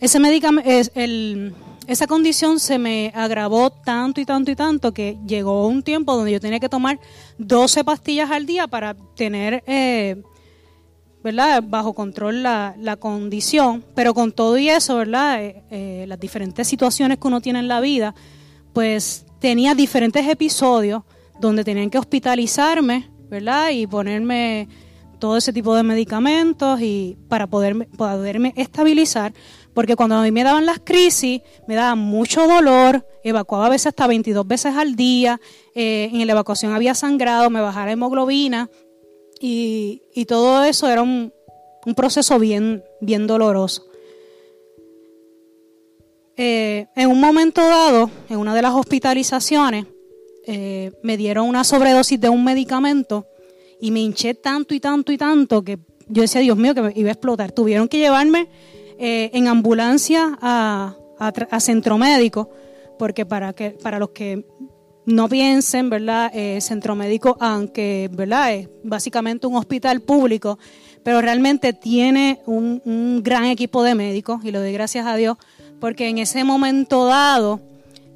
ese 0.00 0.18
el, 0.18 1.54
esa 1.92 2.06
condición 2.06 2.58
se 2.58 2.78
me 2.78 3.12
agravó 3.14 3.70
tanto 3.70 4.20
y 4.20 4.24
tanto 4.24 4.50
y 4.50 4.56
tanto 4.56 4.92
que 4.92 5.18
llegó 5.26 5.66
un 5.66 5.82
tiempo 5.82 6.16
donde 6.16 6.32
yo 6.32 6.40
tenía 6.40 6.58
que 6.58 6.68
tomar 6.68 6.98
12 7.38 7.84
pastillas 7.84 8.30
al 8.30 8.46
día 8.46 8.66
para 8.66 8.94
tener 9.14 9.62
eh, 9.66 10.22
¿verdad? 11.22 11.62
Bajo 11.64 11.94
control 11.94 12.42
la, 12.42 12.74
la, 12.78 12.96
condición, 12.96 13.84
pero 13.94 14.12
con 14.12 14.32
todo 14.32 14.58
y 14.58 14.68
eso, 14.68 14.96
¿verdad? 14.96 15.42
Eh, 15.42 15.62
eh, 15.70 16.04
las 16.08 16.18
diferentes 16.18 16.66
situaciones 16.66 17.18
que 17.18 17.28
uno 17.28 17.40
tiene 17.40 17.60
en 17.60 17.68
la 17.68 17.80
vida, 17.80 18.14
pues 18.72 19.24
tenía 19.38 19.74
diferentes 19.74 20.26
episodios 20.28 21.04
donde 21.40 21.62
tenían 21.62 21.90
que 21.90 21.98
hospitalizarme, 21.98 23.08
¿verdad? 23.28 23.70
Y 23.70 23.86
ponerme 23.86 24.68
todo 25.20 25.36
ese 25.36 25.52
tipo 25.52 25.76
de 25.76 25.84
medicamentos 25.84 26.80
y 26.80 27.16
para 27.28 27.46
poderme, 27.46 27.86
poderme 27.86 28.52
estabilizar, 28.56 29.32
porque 29.74 29.96
cuando 29.96 30.16
a 30.16 30.22
mí 30.22 30.30
me 30.30 30.44
daban 30.44 30.66
las 30.66 30.80
crisis, 30.80 31.42
me 31.66 31.74
daba 31.74 31.94
mucho 31.94 32.46
dolor, 32.46 33.06
evacuaba 33.24 33.66
a 33.66 33.70
veces 33.70 33.88
hasta 33.88 34.06
22 34.06 34.46
veces 34.46 34.74
al 34.76 34.96
día, 34.96 35.40
eh, 35.74 36.10
en 36.12 36.26
la 36.26 36.32
evacuación 36.32 36.72
había 36.72 36.94
sangrado, 36.94 37.50
me 37.50 37.60
bajaba 37.60 37.86
la 37.86 37.92
hemoglobina, 37.92 38.68
y, 39.44 40.24
todo 40.26 40.62
eso 40.62 40.88
era 40.88 41.02
un, 41.02 41.32
proceso 41.96 42.38
bien, 42.38 42.84
bien 43.00 43.26
doloroso. 43.26 43.84
Eh, 46.36 46.86
en 46.94 47.10
un 47.10 47.20
momento 47.20 47.60
dado, 47.60 48.08
en 48.28 48.38
una 48.38 48.54
de 48.54 48.62
las 48.62 48.72
hospitalizaciones, 48.72 49.86
eh, 50.46 50.92
me 51.02 51.16
dieron 51.16 51.48
una 51.48 51.64
sobredosis 51.64 52.20
de 52.20 52.28
un 52.28 52.44
medicamento 52.44 53.26
y 53.80 53.90
me 53.90 54.00
hinché 54.00 54.34
tanto 54.34 54.74
y 54.74 54.80
tanto 54.80 55.12
y 55.12 55.18
tanto 55.18 55.62
que 55.62 55.78
yo 56.08 56.22
decía, 56.22 56.40
Dios 56.40 56.56
mío, 56.56 56.74
que 56.74 56.82
me 56.82 56.92
iba 56.94 57.08
a 57.08 57.12
explotar. 57.12 57.52
Tuvieron 57.52 57.88
que 57.88 57.98
llevarme 57.98 58.48
eh, 58.98 59.30
en 59.32 59.48
ambulancia 59.48 60.38
a, 60.40 60.96
a, 61.18 61.60
centro 61.60 61.98
médico, 61.98 62.50
porque 62.98 63.26
para, 63.26 63.52
que, 63.52 63.70
para 63.70 63.98
los 63.98 64.10
que 64.10 64.44
no 65.06 65.28
piensen, 65.28 65.90
¿verdad? 65.90 66.30
Eh, 66.34 66.60
centro 66.60 66.94
médico, 66.94 67.36
aunque, 67.40 68.08
¿verdad? 68.12 68.54
Es 68.54 68.68
básicamente 68.84 69.46
un 69.46 69.56
hospital 69.56 70.00
público, 70.00 70.58
pero 71.02 71.20
realmente 71.20 71.72
tiene 71.72 72.40
un, 72.46 73.20
gran 73.22 73.44
equipo 73.46 73.82
de 73.82 73.94
médicos 73.94 74.44
y 74.44 74.52
lo 74.52 74.60
doy 74.60 74.72
gracias 74.72 75.06
a 75.06 75.16
Dios, 75.16 75.36
porque 75.80 76.08
en 76.08 76.18
ese 76.18 76.44
momento 76.44 77.06
dado 77.06 77.60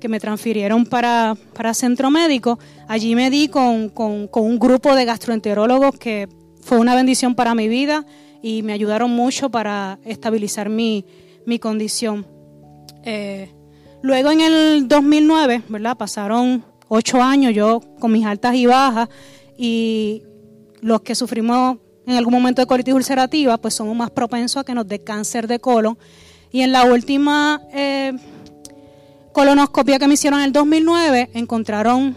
que 0.01 0.09
me 0.09 0.21
transfirieron 0.21 0.85
para, 0.87 1.37
para 1.55 1.75
centro 1.75 2.11
médico, 2.11 2.59
allí 2.87 3.15
me 3.15 3.31
di 3.31 3.49
con, 3.49 3.93
un 3.97 4.59
grupo 4.59 4.95
de 4.95 5.05
gastroenterólogos 5.05 5.99
que 5.99 6.29
fue 6.61 6.79
una 6.79 6.95
bendición 6.95 7.35
para 7.35 7.55
mi 7.55 7.69
vida 7.69 8.05
y 8.47 8.63
me 8.63 8.73
ayudaron 8.73 9.11
mucho 9.11 9.51
para 9.51 9.99
estabilizar 10.05 10.69
mi, 10.69 11.05
condición. 11.61 12.25
Eh, 13.03 13.51
luego 14.03 14.31
en 14.31 14.41
el 14.41 14.87
2009, 14.87 15.63
¿verdad? 15.69 15.97
Pasaron 15.97 16.65
ocho 16.87 17.21
años, 17.21 17.53
yo 17.53 17.81
con 17.99 18.13
mis 18.13 18.25
altas 18.25 18.55
y 18.55 18.67
bajas, 18.67 19.09
y 19.59 20.23
los 20.81 21.01
que 21.01 21.17
sufrimos 21.17 21.79
en 22.07 22.15
algún 22.15 22.35
momento 22.35 22.63
de 22.63 22.67
colitis 22.67 22.95
ulcerativa, 22.95 23.57
pues 23.59 23.75
somos 23.75 23.97
más 23.97 24.13
propensos 24.13 24.59
a 24.59 24.65
que 24.65 24.75
nos 24.75 24.87
dé 24.87 25.03
cáncer 25.03 25.49
de 25.49 25.59
colon. 25.59 25.99
Y 26.53 26.61
en 26.61 26.71
la 26.71 26.85
última 26.85 27.63
eh, 27.73 28.13
colonoscopia 29.33 29.99
que 29.99 30.07
me 30.07 30.15
hicieron 30.15 30.39
en 30.39 30.47
el 30.47 30.53
2009, 30.53 31.31
encontraron 31.35 32.15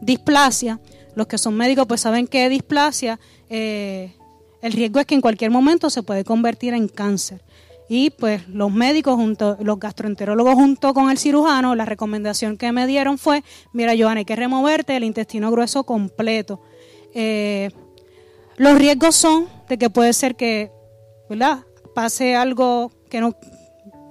displasia. 0.00 0.80
Los 1.14 1.28
que 1.28 1.38
son 1.38 1.54
médicos 1.54 1.86
pues 1.86 2.00
saben 2.00 2.26
que 2.26 2.48
displasia, 2.48 3.20
eh, 3.48 4.17
el 4.62 4.72
riesgo 4.72 5.00
es 5.00 5.06
que 5.06 5.14
en 5.14 5.20
cualquier 5.20 5.50
momento 5.50 5.90
se 5.90 6.02
puede 6.02 6.24
convertir 6.24 6.74
en 6.74 6.88
cáncer. 6.88 7.42
Y 7.88 8.10
pues 8.10 8.46
los 8.48 8.70
médicos, 8.70 9.14
junto, 9.14 9.56
los 9.60 9.78
gastroenterólogos 9.78 10.54
junto 10.54 10.92
con 10.92 11.10
el 11.10 11.16
cirujano, 11.16 11.74
la 11.74 11.86
recomendación 11.86 12.58
que 12.58 12.70
me 12.70 12.86
dieron 12.86 13.16
fue, 13.16 13.42
mira 13.72 13.94
Joana, 13.98 14.18
hay 14.18 14.24
que 14.26 14.36
removerte 14.36 14.94
el 14.94 15.04
intestino 15.04 15.50
grueso 15.50 15.84
completo. 15.84 16.60
Eh, 17.14 17.70
los 18.56 18.76
riesgos 18.76 19.16
son 19.16 19.48
de 19.68 19.78
que 19.78 19.88
puede 19.88 20.12
ser 20.12 20.36
que, 20.36 20.70
¿verdad? 21.30 21.60
Pase 21.94 22.36
algo 22.36 22.92
que 23.08 23.20
no, 23.20 23.34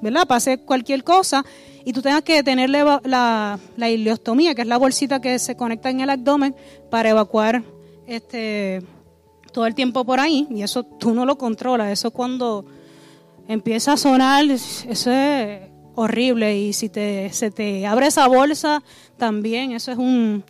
¿verdad? 0.02 0.28
Pase 0.28 0.58
cualquier 0.58 1.04
cosa 1.04 1.46
y 1.86 1.94
tú 1.94 2.02
tengas 2.02 2.24
que 2.24 2.42
tener 2.42 2.72
la, 2.72 3.00
la, 3.04 3.60
la 3.78 3.90
ileostomía, 3.90 4.56
que 4.56 4.64
es 4.64 4.68
la 4.68 4.78
bolsita 4.78 5.22
que 5.22 5.38
se 5.38 5.56
conecta 5.56 5.92
en 5.92 6.00
el 6.00 6.10
abdomen 6.10 6.56
para 6.90 7.10
evacuar 7.10 7.64
este 8.08 8.82
todo 9.52 9.66
el 9.66 9.76
tiempo 9.76 10.06
por 10.06 10.20
ahí 10.20 10.48
y 10.50 10.62
eso 10.62 10.84
tú 10.84 11.14
no 11.14 11.26
lo 11.26 11.38
controlas, 11.38 11.92
eso 11.92 12.12
cuando 12.12 12.66
empieza 13.48 13.94
a 13.94 13.98
sonar, 13.98 14.46
eso 14.46 15.12
es 15.12 15.62
horrible 15.96 16.58
y 16.58 16.74
si 16.74 16.90
te, 16.90 17.32
se 17.34 17.50
te 17.50 17.88
abre 17.88 18.08
esa 18.08 18.28
bolsa 18.28 18.84
también, 19.18 19.72
eso 19.72 19.92
es 19.92 19.98
un, 19.98 20.44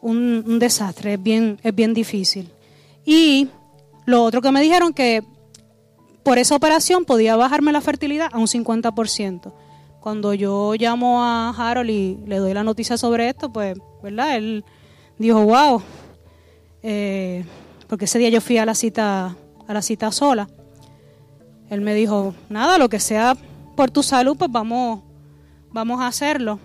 un, 0.00 0.58
desastre, 0.58 1.14
es 1.14 1.22
bien, 1.22 1.58
es 1.62 1.74
bien 1.74 1.94
difícil. 1.94 2.48
Y 3.04 3.48
lo 4.04 4.22
otro 4.22 4.40
que 4.40 4.52
me 4.52 4.60
dijeron 4.60 4.92
que 4.92 5.24
por 6.22 6.38
esa 6.38 6.54
operación 6.54 7.04
podía 7.04 7.34
bajarme 7.36 7.72
la 7.72 7.80
fertilidad 7.80 8.28
a 8.32 8.38
un 8.38 8.46
50%. 8.46 9.52
Cuando 10.00 10.34
yo 10.34 10.74
llamo 10.74 11.22
a 11.22 11.50
Harold 11.50 11.90
y 11.90 12.18
le 12.26 12.38
doy 12.38 12.54
la 12.54 12.64
noticia 12.64 12.96
sobre 12.96 13.28
esto, 13.28 13.52
pues, 13.52 13.76
¿verdad? 14.02 14.36
Él 14.36 14.64
dijo, 15.18 15.44
wow, 15.44 15.82
eh, 16.82 17.44
porque 17.92 18.06
ese 18.06 18.18
día 18.18 18.30
yo 18.30 18.40
fui 18.40 18.56
a 18.56 18.64
la 18.64 18.74
cita, 18.74 19.36
a 19.68 19.74
la 19.74 19.82
cita 19.82 20.10
sola. 20.12 20.48
Él 21.68 21.82
me 21.82 21.92
dijo, 21.94 22.34
nada, 22.48 22.78
lo 22.78 22.88
que 22.88 22.98
sea 22.98 23.36
por 23.76 23.90
tu 23.90 24.02
salud, 24.02 24.34
pues 24.34 24.50
vamos, 24.50 25.02
vamos 25.68 26.00
a 26.00 26.06
hacerlo. 26.06 26.58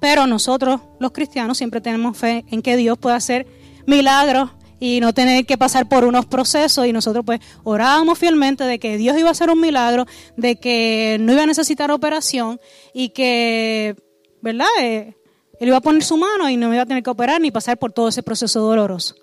Pero 0.00 0.26
nosotros, 0.26 0.80
los 1.00 1.12
cristianos, 1.12 1.58
siempre 1.58 1.82
tenemos 1.82 2.16
fe 2.16 2.46
en 2.50 2.62
que 2.62 2.78
Dios 2.78 2.96
puede 2.96 3.14
hacer 3.14 3.46
milagros 3.86 4.48
y 4.80 5.00
no 5.00 5.12
tener 5.12 5.44
que 5.44 5.58
pasar 5.58 5.86
por 5.86 6.06
unos 6.06 6.24
procesos 6.24 6.86
y 6.86 6.94
nosotros 6.94 7.26
pues 7.26 7.40
orábamos 7.62 8.18
fielmente 8.18 8.64
de 8.64 8.78
que 8.78 8.96
Dios 8.96 9.18
iba 9.18 9.28
a 9.28 9.32
hacer 9.32 9.50
un 9.50 9.60
milagro, 9.60 10.06
de 10.38 10.56
que 10.56 11.18
no 11.20 11.34
iba 11.34 11.42
a 11.42 11.46
necesitar 11.46 11.90
operación 11.90 12.58
y 12.94 13.10
que, 13.10 13.96
¿verdad? 14.40 14.66
Eh, 14.80 15.14
él 15.60 15.68
iba 15.68 15.76
a 15.76 15.82
poner 15.82 16.02
su 16.02 16.16
mano 16.16 16.48
y 16.48 16.56
no 16.56 16.72
iba 16.72 16.84
a 16.84 16.86
tener 16.86 17.02
que 17.02 17.10
operar 17.10 17.38
ni 17.38 17.50
pasar 17.50 17.78
por 17.78 17.92
todo 17.92 18.08
ese 18.08 18.22
proceso 18.22 18.62
doloroso. 18.62 19.14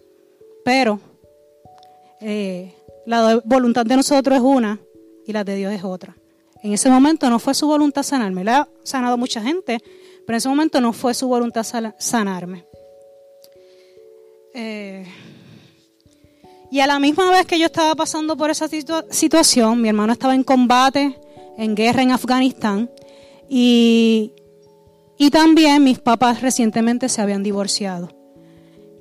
Pero 0.63 0.99
eh, 2.21 2.73
la 3.05 3.41
voluntad 3.43 3.85
de 3.85 3.95
nosotros 3.95 4.37
es 4.37 4.41
una 4.41 4.79
y 5.25 5.33
la 5.33 5.43
de 5.43 5.55
Dios 5.55 5.73
es 5.73 5.83
otra. 5.83 6.15
En 6.61 6.73
ese 6.73 6.89
momento 6.89 7.29
no 7.29 7.39
fue 7.39 7.53
su 7.53 7.67
voluntad 7.67 8.03
sanarme, 8.03 8.43
le 8.43 8.51
ha 8.51 8.67
sanado 8.83 9.17
mucha 9.17 9.41
gente, 9.41 9.79
pero 10.25 10.35
en 10.35 10.37
ese 10.37 10.49
momento 10.49 10.81
no 10.81 10.93
fue 10.93 11.13
su 11.13 11.27
voluntad 11.27 11.65
sanarme. 11.99 12.65
Eh, 14.53 15.05
y 16.71 16.79
a 16.79 16.87
la 16.87 16.99
misma 16.99 17.29
vez 17.29 17.45
que 17.45 17.59
yo 17.59 17.67
estaba 17.67 17.93
pasando 17.95 18.35
por 18.35 18.49
esa 18.49 18.67
situación, 18.67 19.81
mi 19.81 19.89
hermano 19.89 20.13
estaba 20.13 20.33
en 20.33 20.43
combate, 20.43 21.19
en 21.57 21.75
guerra 21.75 22.01
en 22.01 22.11
Afganistán, 22.11 22.89
y, 23.47 24.33
y 25.17 25.29
también 25.29 25.83
mis 25.83 25.99
papás 25.99 26.41
recientemente 26.41 27.09
se 27.09 27.21
habían 27.21 27.43
divorciado. 27.43 28.09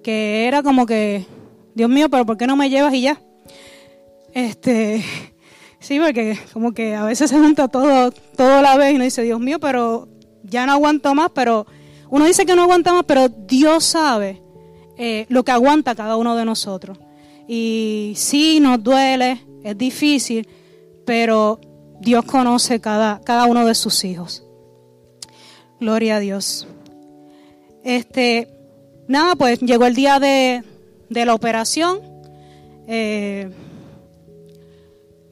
Que 0.03 0.47
era 0.47 0.63
como 0.63 0.87
que, 0.87 1.25
Dios 1.75 1.91
mío, 1.91 2.09
pero 2.09 2.25
¿por 2.25 2.37
qué 2.37 2.47
no 2.47 2.57
me 2.57 2.71
llevas 2.71 2.95
y 2.95 3.03
ya? 3.03 3.21
Este, 4.33 5.05
sí, 5.81 5.99
porque 6.01 6.39
como 6.53 6.73
que 6.73 6.95
a 6.95 7.05
veces 7.05 7.31
se 7.31 7.39
junta 7.39 7.69
todo, 7.69 8.11
todo 8.37 8.63
la 8.63 8.77
vez 8.77 8.93
y 8.93 8.97
uno 8.97 9.05
dice, 9.05 9.23
Dios 9.23 9.41
mío, 9.41 9.59
pero 9.61 10.09
ya 10.43 10.67
no 10.67 10.73
aguanto 10.73 11.15
más, 11.15 11.31
pero 11.35 11.67
uno 12.11 12.27
dice 12.27 12.47
que 12.47 12.55
no 12.55 12.63
aguanta 12.63 12.93
más, 12.93 13.05
pero 13.05 13.29
Dios 13.29 13.85
sabe 13.85 14.43
eh, 14.97 15.27
lo 15.29 15.45
que 15.45 15.53
aguanta 15.53 15.95
cada 15.95 16.17
uno 16.17 16.37
de 16.37 16.45
nosotros. 16.45 16.99
Y 17.49 18.15
sí, 18.17 18.61
nos 18.61 18.83
duele, 18.83 19.41
es 19.65 19.77
difícil, 19.77 20.49
pero 21.05 21.61
Dios 22.01 22.25
conoce 22.25 22.81
cada, 22.81 23.21
cada 23.21 23.47
uno 23.47 23.67
de 23.67 23.75
sus 23.75 24.05
hijos. 24.05 24.45
Gloria 25.81 26.17
a 26.17 26.21
Dios. 26.21 26.67
Este, 27.83 28.49
nada, 29.09 29.35
pues 29.37 29.61
llegó 29.61 29.87
el 29.87 29.95
día 29.95 30.19
de, 30.19 30.63
de 31.15 31.25
la 31.25 31.35
operación. 31.35 32.01
Eh, 32.87 33.51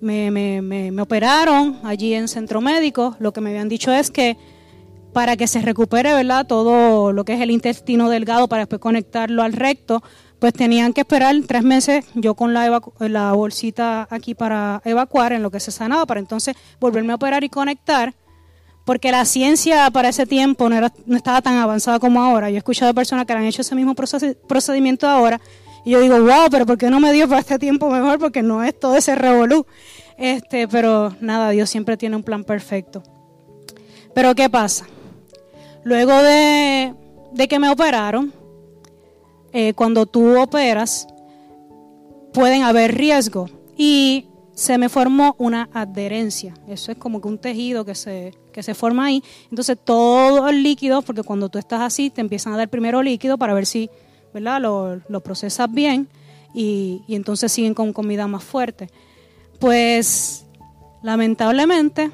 me, 0.01 0.31
me, 0.31 0.62
me, 0.62 1.03
operaron 1.03 1.79
allí 1.85 2.14
en 2.14 2.29
centro 2.29 2.62
médico. 2.62 3.14
Lo 3.18 3.33
que 3.33 3.42
me 3.42 3.51
habían 3.51 3.68
dicho 3.68 3.92
es 3.92 4.11
que 4.11 4.38
para 5.12 5.37
que 5.37 5.47
se 5.47 5.61
recupere, 5.61 6.14
¿verdad? 6.14 6.47
Todo 6.47 7.12
lo 7.12 7.25
que 7.25 7.35
es 7.35 7.40
el 7.40 7.51
intestino 7.51 8.09
delgado 8.09 8.49
para 8.49 8.62
después 8.62 8.81
conectarlo 8.81 9.42
al 9.42 9.53
recto, 9.53 10.03
pues 10.38 10.55
tenían 10.55 10.92
que 10.92 11.03
esperar 11.03 11.37
tres 11.47 11.62
meses 11.62 12.05
yo 12.14 12.35
con 12.35 12.53
la, 12.53 12.83
la 12.99 13.33
bolsita 13.33 14.09
aquí 14.11 14.35
para 14.35 14.83
evacuar 14.85 15.33
en 15.33 15.42
lo 15.42 15.51
que 15.51 15.61
se 15.61 15.71
sanaba, 15.71 16.07
para 16.07 16.18
entonces 16.18 16.57
volverme 16.81 17.12
a 17.12 17.16
operar 17.16 17.45
y 17.45 17.49
conectar, 17.49 18.14
porque 18.85 19.12
la 19.12 19.25
ciencia 19.25 19.88
para 19.92 20.09
ese 20.09 20.27
tiempo 20.27 20.68
no, 20.68 20.77
era, 20.77 20.92
no 21.07 21.16
estaba 21.16 21.42
tan 21.42 21.59
avanzada 21.59 22.01
como 22.01 22.21
ahora. 22.21 22.51
Yo 22.51 22.57
he 22.57 22.59
escuchado 22.59 22.92
personas 22.92 23.27
que 23.27 23.33
han 23.35 23.45
hecho 23.45 23.62
ese 23.62 23.77
mismo 23.77 23.95
procedimiento 23.95 25.07
ahora, 25.07 25.40
y 25.85 25.90
yo 25.90 26.01
digo, 26.01 26.21
wow, 26.21 26.49
pero 26.51 26.66
¿por 26.66 26.79
qué 26.79 26.90
no 26.90 27.01
me 27.01 27.12
dio 27.12 27.29
para 27.29 27.40
este 27.40 27.59
tiempo 27.59 27.90
mejor? 27.90 28.18
Porque 28.18 28.42
no 28.42 28.62
es 28.62 28.79
todo 28.79 28.97
ese 28.97 29.14
revolú. 29.14 29.66
Este, 30.16 30.68
pero 30.68 31.14
nada, 31.21 31.51
Dios 31.51 31.68
siempre 31.68 31.97
tiene 31.97 32.16
un 32.16 32.23
plan 32.23 32.45
perfecto. 32.45 33.03
Pero 34.14 34.35
¿qué 34.35 34.49
pasa? 34.49 34.87
Luego 35.85 36.23
de, 36.23 36.95
de 37.33 37.49
que 37.49 37.59
me 37.59 37.68
operaron, 37.68 38.33
eh, 39.53 39.75
cuando 39.75 40.07
tú 40.07 40.40
operas, 40.40 41.09
pueden 42.33 42.62
haber 42.62 42.95
riesgo. 42.95 43.49
Y 43.77 44.27
se 44.55 44.79
me 44.79 44.88
formó 44.88 45.35
una 45.38 45.68
adherencia. 45.73 46.55
Eso 46.68 46.92
es 46.92 46.99
como 46.99 47.21
que 47.21 47.29
un 47.29 47.38
tejido 47.38 47.85
que 47.85 47.95
se, 47.95 48.35
que 48.53 48.62
se 48.62 48.75
forma 48.75 49.07
ahí. 49.07 49.23
Entonces 49.51 49.77
todo 49.83 50.49
el 50.49 50.62
líquido, 50.62 51.03
porque 51.03 51.23
cuando 51.23 51.49
tú 51.49 51.59
estás 51.59 51.81
así, 51.81 52.11
te 52.11 52.21
empiezan 52.21 52.53
a 52.53 52.59
dar 52.59 52.68
primero 52.68 53.03
líquido 53.03 53.38
para 53.38 53.55
ver 53.55 53.66
si 53.66 53.90
¿verdad? 54.33 54.61
Lo, 54.61 55.01
lo 55.09 55.21
procesas 55.21 55.71
bien 55.71 56.09
y, 56.55 57.03
y 57.07 57.14
entonces 57.14 57.53
siguen 57.53 57.75
con 57.75 57.92
comida 57.92 58.27
más 58.27 58.45
fuerte. 58.45 58.88
Pues 59.59 60.47
lamentablemente 61.03 62.11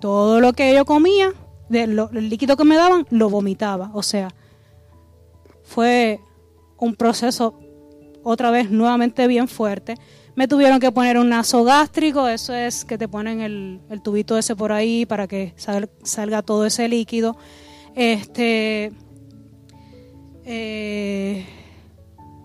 todo 0.00 0.40
lo 0.40 0.52
que 0.52 0.74
yo 0.74 0.84
comía, 0.84 1.32
de 1.68 1.82
el 1.82 2.28
líquido 2.28 2.56
que 2.56 2.64
me 2.64 2.76
daban, 2.76 3.06
lo 3.10 3.28
vomitaba. 3.30 3.90
O 3.94 4.02
sea, 4.02 4.28
fue 5.64 6.20
un 6.78 6.94
proceso 6.94 7.58
otra 8.22 8.50
vez 8.50 8.70
nuevamente 8.70 9.26
bien 9.26 9.48
fuerte. 9.48 9.96
Me 10.34 10.48
tuvieron 10.48 10.80
que 10.80 10.92
poner 10.92 11.16
un 11.16 11.30
nasogástrico, 11.30 12.28
eso 12.28 12.52
es 12.52 12.84
que 12.84 12.98
te 12.98 13.08
ponen 13.08 13.40
el, 13.40 13.80
el 13.88 14.02
tubito 14.02 14.36
ese 14.36 14.54
por 14.54 14.70
ahí 14.70 15.06
para 15.06 15.26
que 15.26 15.54
salga 15.56 16.42
todo 16.42 16.66
ese 16.66 16.88
líquido. 16.88 17.36
Este, 17.94 18.92
eh, 20.44 21.46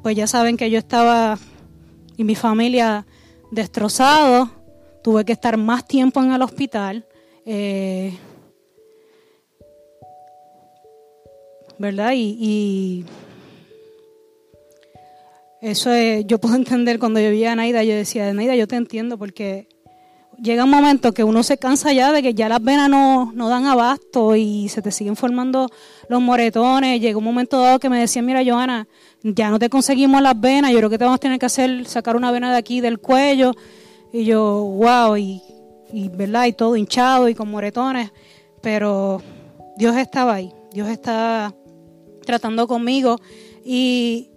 pues 0.02 0.16
ya 0.16 0.28
saben 0.28 0.58
que 0.58 0.70
yo 0.70 0.80
estaba 0.80 1.38
y 2.18 2.24
mi 2.24 2.36
familia 2.36 3.06
destrozado, 3.52 4.50
tuve 5.04 5.26
que 5.26 5.34
estar 5.34 5.58
más 5.58 5.88
tiempo 5.88 6.22
en 6.22 6.32
el 6.32 6.42
hospital. 6.42 7.06
Eh, 7.46 8.18
¿Verdad? 11.78 12.14
y 12.14 13.04
eso 15.62 15.94
es, 15.94 16.26
yo 16.26 16.40
puedo 16.42 16.56
entender 16.56 16.98
cuando 16.98 17.20
yo 17.20 17.30
vi 17.30 17.46
a 17.46 17.56
Naida, 17.56 17.84
yo 17.84 17.94
decía, 17.94 18.34
Naida, 18.34 18.56
yo 18.56 18.68
te 18.68 18.76
entiendo 18.76 19.20
porque 19.20 19.68
llega 20.38 20.64
un 20.64 20.70
momento 20.70 21.14
que 21.14 21.24
uno 21.24 21.44
se 21.44 21.58
cansa 21.58 21.94
ya 21.94 22.12
de 22.12 22.22
que 22.22 22.34
ya 22.34 22.50
las 22.50 22.62
venas 22.64 22.90
no, 22.90 23.32
no 23.34 23.50
dan 23.50 23.66
abasto 23.66 24.36
y 24.36 24.70
se 24.70 24.82
te 24.82 24.92
siguen 24.92 25.16
formando 25.16 25.70
los 26.10 26.22
moretones. 26.22 27.00
Llegó 27.00 27.20
un 27.20 27.26
momento 27.26 27.60
dado 27.60 27.80
que 27.80 27.90
me 27.90 28.00
decían, 28.00 28.26
mira, 28.26 28.44
Joana, 28.46 28.88
ya 29.24 29.50
no 29.50 29.60
te 29.60 29.70
conseguimos 29.70 30.22
las 30.22 30.40
venas, 30.40 30.72
yo 30.72 30.78
creo 30.78 30.90
que 30.90 30.98
te 30.98 31.04
vamos 31.04 31.18
a 31.18 31.20
tener 31.20 31.40
que 31.40 31.46
hacer, 31.46 31.86
sacar 31.86 32.16
una 32.16 32.32
vena 32.32 32.52
de 32.52 32.58
aquí 32.58 32.82
del 32.82 33.00
cuello. 33.00 33.54
Y 34.12 34.26
yo, 34.26 34.64
wow, 34.64 35.16
y, 35.16 35.42
y 35.94 36.10
verdad, 36.10 36.46
y 36.46 36.54
todo 36.54 36.76
hinchado 36.76 37.30
y 37.30 37.36
con 37.36 37.50
moretones. 37.50 38.12
Pero 38.62 39.22
Dios 39.78 39.96
estaba 39.96 40.36
ahí, 40.36 40.54
Dios 40.74 40.90
está 40.90 41.54
tratando 42.26 42.68
conmigo. 42.68 43.18
Y, 43.64 44.32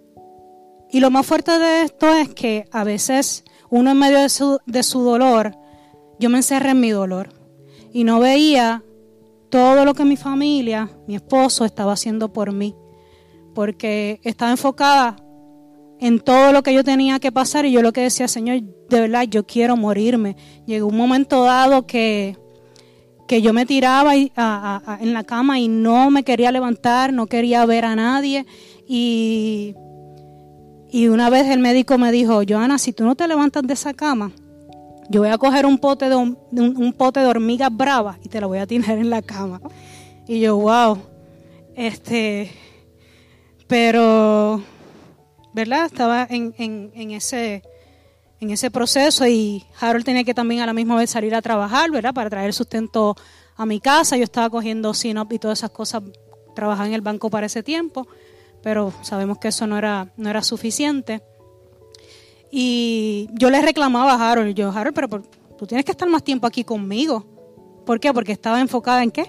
y 0.91 0.99
lo 0.99 1.09
más 1.09 1.25
fuerte 1.25 1.57
de 1.57 1.81
esto 1.81 2.07
es 2.15 2.29
que 2.29 2.65
a 2.71 2.83
veces 2.83 3.43
uno 3.69 3.91
en 3.91 3.97
medio 3.97 4.19
de 4.19 4.29
su, 4.29 4.59
de 4.65 4.83
su 4.83 5.01
dolor, 5.01 5.55
yo 6.19 6.29
me 6.29 6.37
encerré 6.37 6.71
en 6.71 6.79
mi 6.79 6.91
dolor 6.91 7.29
y 7.93 8.03
no 8.03 8.19
veía 8.19 8.83
todo 9.49 9.85
lo 9.85 9.93
que 9.93 10.05
mi 10.05 10.17
familia, 10.17 10.89
mi 11.07 11.15
esposo 11.15 11.65
estaba 11.65 11.93
haciendo 11.93 12.33
por 12.33 12.51
mí, 12.51 12.75
porque 13.53 14.19
estaba 14.23 14.51
enfocada 14.51 15.15
en 15.99 16.19
todo 16.19 16.51
lo 16.51 16.61
que 16.61 16.73
yo 16.73 16.83
tenía 16.83 17.19
que 17.19 17.31
pasar 17.31 17.65
y 17.65 17.71
yo 17.71 17.81
lo 17.81 17.93
que 17.93 18.01
decía, 18.01 18.27
Señor, 18.27 18.61
de 18.89 18.99
verdad, 18.99 19.23
yo 19.23 19.45
quiero 19.45 19.77
morirme. 19.77 20.35
Llegó 20.65 20.87
un 20.87 20.97
momento 20.97 21.43
dado 21.43 21.87
que, 21.87 22.37
que 23.27 23.41
yo 23.41 23.53
me 23.53 23.65
tiraba 23.65 24.15
en 24.15 25.13
la 25.13 25.23
cama 25.25 25.59
y 25.59 25.67
no 25.67 26.11
me 26.11 26.23
quería 26.23 26.51
levantar, 26.51 27.13
no 27.13 27.27
quería 27.27 27.65
ver 27.65 27.85
a 27.85 27.95
nadie. 27.95 28.45
Y, 28.87 29.73
y 30.91 31.07
una 31.07 31.29
vez 31.29 31.47
el 31.47 31.59
médico 31.59 31.97
me 31.97 32.11
dijo, 32.11 32.41
Joana, 32.47 32.77
si 32.77 32.91
tú 32.91 33.05
no 33.05 33.15
te 33.15 33.27
levantas 33.27 33.63
de 33.63 33.73
esa 33.73 33.93
cama, 33.93 34.31
yo 35.09 35.21
voy 35.21 35.29
a 35.29 35.37
coger 35.37 35.65
un 35.65 35.77
pote 35.77 36.09
de, 36.09 36.15
un, 36.15 36.93
pote 36.97 37.19
de 37.19 37.27
hormigas 37.27 37.69
bravas 37.75 38.17
y 38.23 38.29
te 38.29 38.41
lo 38.41 38.47
voy 38.47 38.59
a 38.59 38.67
tirar 38.67 38.97
en 38.97 39.09
la 39.09 39.21
cama. 39.21 39.61
Y 40.27 40.39
yo, 40.39 40.57
wow, 40.57 40.97
este, 41.75 42.51
pero, 43.67 44.63
¿verdad? 45.53 45.85
Estaba 45.85 46.27
en, 46.29 46.53
en, 46.57 47.11
ese, 47.11 47.61
en 48.39 48.49
ese 48.49 48.71
proceso 48.71 49.27
y 49.27 49.65
Harold 49.79 50.05
tenía 50.05 50.23
que 50.23 50.33
también 50.33 50.61
a 50.61 50.65
la 50.65 50.73
misma 50.73 50.95
vez 50.95 51.11
salir 51.11 51.35
a 51.35 51.41
trabajar, 51.41 51.91
¿verdad? 51.91 52.13
Para 52.13 52.29
traer 52.29 52.53
sustento 52.53 53.15
a 53.55 53.65
mi 53.65 53.79
casa. 53.79 54.17
Yo 54.17 54.23
estaba 54.23 54.49
cogiendo 54.49 54.93
SINOP 54.93 55.33
y 55.33 55.39
todas 55.39 55.59
esas 55.59 55.71
cosas, 55.71 56.03
trabajaba 56.55 56.87
en 56.87 56.93
el 56.93 57.01
banco 57.01 57.29
para 57.29 57.45
ese 57.45 57.61
tiempo, 57.63 58.07
pero 58.63 58.93
sabemos 59.01 59.37
que 59.37 59.49
eso 59.49 59.67
no 59.67 59.77
era, 59.77 60.11
no 60.17 60.29
era 60.29 60.41
suficiente. 60.41 61.21
Y 62.51 63.27
yo 63.33 63.49
le 63.49 63.61
reclamaba 63.61 64.13
a 64.13 64.31
Harold, 64.31 64.55
yo, 64.55 64.71
Harold, 64.71 64.95
pero 64.95 65.21
tú 65.57 65.65
tienes 65.65 65.85
que 65.85 65.91
estar 65.91 66.07
más 66.09 66.23
tiempo 66.23 66.47
aquí 66.47 66.63
conmigo. 66.63 67.25
¿Por 67.85 67.99
qué? 67.99 68.13
Porque 68.13 68.31
estaba 68.31 68.61
enfocada 68.61 69.03
en 69.03 69.11
qué? 69.11 69.25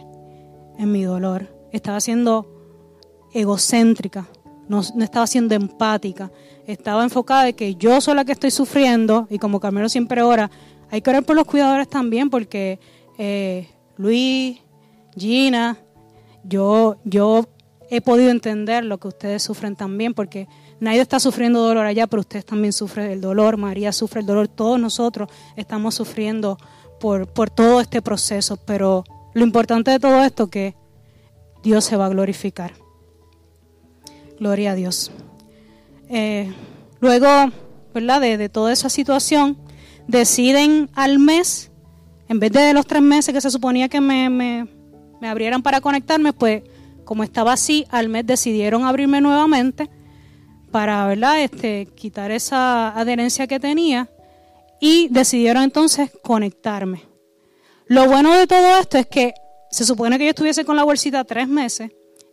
En 0.79 0.93
mi 0.93 1.03
dolor. 1.03 1.49
Estaba 1.73 2.01
siendo 2.01 2.47
egocéntrica, 3.33 4.27
no, 4.69 4.81
estaba 4.81 5.27
siendo 5.27 5.55
empática. 5.55 6.31
Estaba 6.67 7.05
enfocada 7.05 7.49
en 7.49 7.55
que 7.55 7.75
yo 7.77 8.01
soy 8.01 8.15
la 8.15 8.25
que 8.25 8.33
estoy 8.33 8.51
sufriendo 8.51 9.27
y 9.31 9.39
como 9.39 9.61
Carmelo 9.61 9.89
siempre 9.89 10.23
ora, 10.23 10.51
hay 10.91 11.01
que 11.01 11.11
orar 11.11 11.25
por 11.25 11.37
los 11.37 11.45
cuidadores 11.45 11.89
también 11.89 12.31
porque 12.31 12.81
eh, 13.19 13.69
Luis, 13.97 14.59
Gina, 15.17 15.79
yo, 16.45 16.97
yo 17.05 17.47
he 17.91 18.01
podido 18.01 18.31
entender 18.31 18.85
lo 18.85 18.99
que 18.99 19.09
ustedes 19.09 19.43
sufren 19.43 19.77
también 19.77 20.15
porque 20.15 20.49
Nadie 20.79 21.01
está 21.01 21.19
sufriendo 21.19 21.61
dolor 21.61 21.87
allá, 21.87 22.07
pero 22.07 22.21
ustedes 22.21 22.45
también 22.45 22.73
sufren 22.73 23.11
el 23.11 23.21
dolor. 23.21 23.57
María 23.57 23.93
sufre 23.93 24.21
el 24.21 24.27
dolor. 24.27 24.49
Todos 24.49 24.79
nosotros 24.79 25.31
estamos 25.57 25.95
sufriendo 25.95 26.59
por, 27.01 27.27
por 27.27 27.49
todo 27.49 27.81
este 27.81 28.03
proceso. 28.03 28.59
Pero 28.59 29.05
lo 29.33 29.45
importante 29.45 29.91
de 29.91 29.99
todo 29.99 30.23
esto 30.23 30.45
es 30.45 30.51
que 30.51 30.75
Dios 31.63 31.85
se 31.85 31.97
va 31.97 32.07
a 32.07 32.11
glorificar. 32.11 32.75
Gloria 34.39 34.73
a 34.73 34.75
Dios. 34.75 35.11
Eh, 36.11 36.53
luego, 37.01 37.27
¿verdad? 37.95 38.21
De, 38.21 38.49
toda 38.51 38.73
esa 38.73 38.91
situación, 38.91 39.57
deciden 40.07 40.91
al 40.95 41.19
mes, 41.19 41.71
en 42.29 42.39
vez 42.39 42.53
de 42.53 42.75
los 42.75 42.87
tres 42.87 43.03
meses 43.03 43.33
que 43.33 43.41
se 43.41 43.51
suponía 43.51 43.89
que 43.89 44.03
me, 44.03 44.29
me, 44.29 44.69
me 45.23 45.29
abrieran 45.29 45.63
para 45.63 45.81
conectarme, 45.81 46.35
pues 46.35 46.63
como 47.05 47.25
estaba 47.25 47.55
así, 47.55 47.87
al 47.89 48.11
mes 48.11 48.27
decidieron 48.27 48.85
abrirme 48.85 49.23
nuevamente 49.23 49.89
para 50.71 51.07
¿verdad? 51.07 51.43
Este, 51.43 51.87
quitar 51.95 52.31
esa 52.31 52.99
adherencia 52.99 53.47
que 53.47 53.61
tenía 53.61 54.11
y 54.81 55.09
decidieron 55.09 55.63
entonces 55.63 56.11
conectarme. 56.23 57.03
Lo 57.87 58.07
bueno 58.09 58.35
de 58.37 58.47
todo 58.47 58.79
esto 58.79 58.99
es 58.99 59.07
que 59.07 59.35
se 59.71 59.85
supone 59.85 60.19
que 60.19 60.25
yo 60.25 60.31
estuviese 60.31 60.65
con 60.65 60.77
la 60.77 60.85
bolsita 60.85 61.25
tres 61.25 61.49
meses 61.49 61.91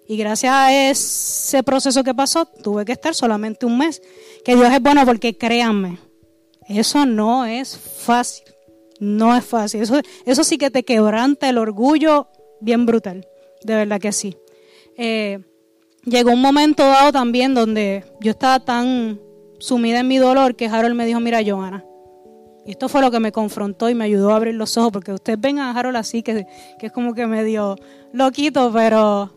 y 0.08 0.18
gracias 0.18 0.54
a 0.54 0.90
ese 0.90 1.64
proceso 1.64 2.04
que 2.04 2.14
pasó 2.14 2.46
tuve 2.46 2.86
que 2.86 2.92
estar 2.92 3.14
solamente 3.14 3.66
un 3.66 3.78
mes. 3.78 4.02
Que 4.44 4.56
Dios 4.56 4.72
es 4.72 4.82
bueno 4.82 5.06
porque 5.06 5.38
créanme, 5.38 6.00
eso 6.68 7.06
no 7.06 7.46
es 7.46 7.78
fácil. 7.78 8.46
No 9.00 9.36
es 9.36 9.44
fácil. 9.44 9.82
Eso, 10.26 10.44
sí 10.44 10.58
que 10.58 10.72
te 10.72 10.84
quebranta 10.84 11.50
el 11.50 11.58
orgullo 11.58 12.28
bien 12.62 12.86
brutal. 12.86 13.28
De 13.64 13.76
verdad 13.76 14.00
que 14.00 14.12
sí. 14.12 14.38
Eh, 14.98 15.40
llegó 16.06 16.32
un 16.32 16.42
momento 16.42 16.84
dado 16.84 17.12
también 17.12 17.54
donde 17.54 18.04
yo 18.20 18.32
estaba 18.32 18.60
tan 18.60 19.20
sumida 19.60 20.00
en 20.00 20.08
mi 20.08 20.18
dolor 20.18 20.56
que 20.56 20.68
Harold 20.68 20.96
me 20.96 21.06
dijo, 21.06 21.20
mira, 21.20 21.42
Joana, 21.46 21.86
y 22.66 22.72
esto 22.72 22.90
fue 22.90 23.02
lo 23.02 23.12
que 23.12 23.20
me 23.20 23.32
confrontó 23.32 23.90
y 23.90 23.96
me 23.96 24.06
ayudó 24.06 24.32
a 24.32 24.38
abrir 24.38 24.56
los 24.56 24.78
ojos, 24.78 24.92
porque 24.92 25.12
ustedes 25.12 25.40
ven 25.40 25.60
a 25.60 25.72
Harold 25.72 25.98
así, 25.98 26.24
que, 26.24 26.46
que 26.80 26.88
es 26.88 26.92
como 26.92 27.14
que 27.14 27.28
medio 27.28 27.76
loquito, 28.14 28.72
pero 28.74 29.34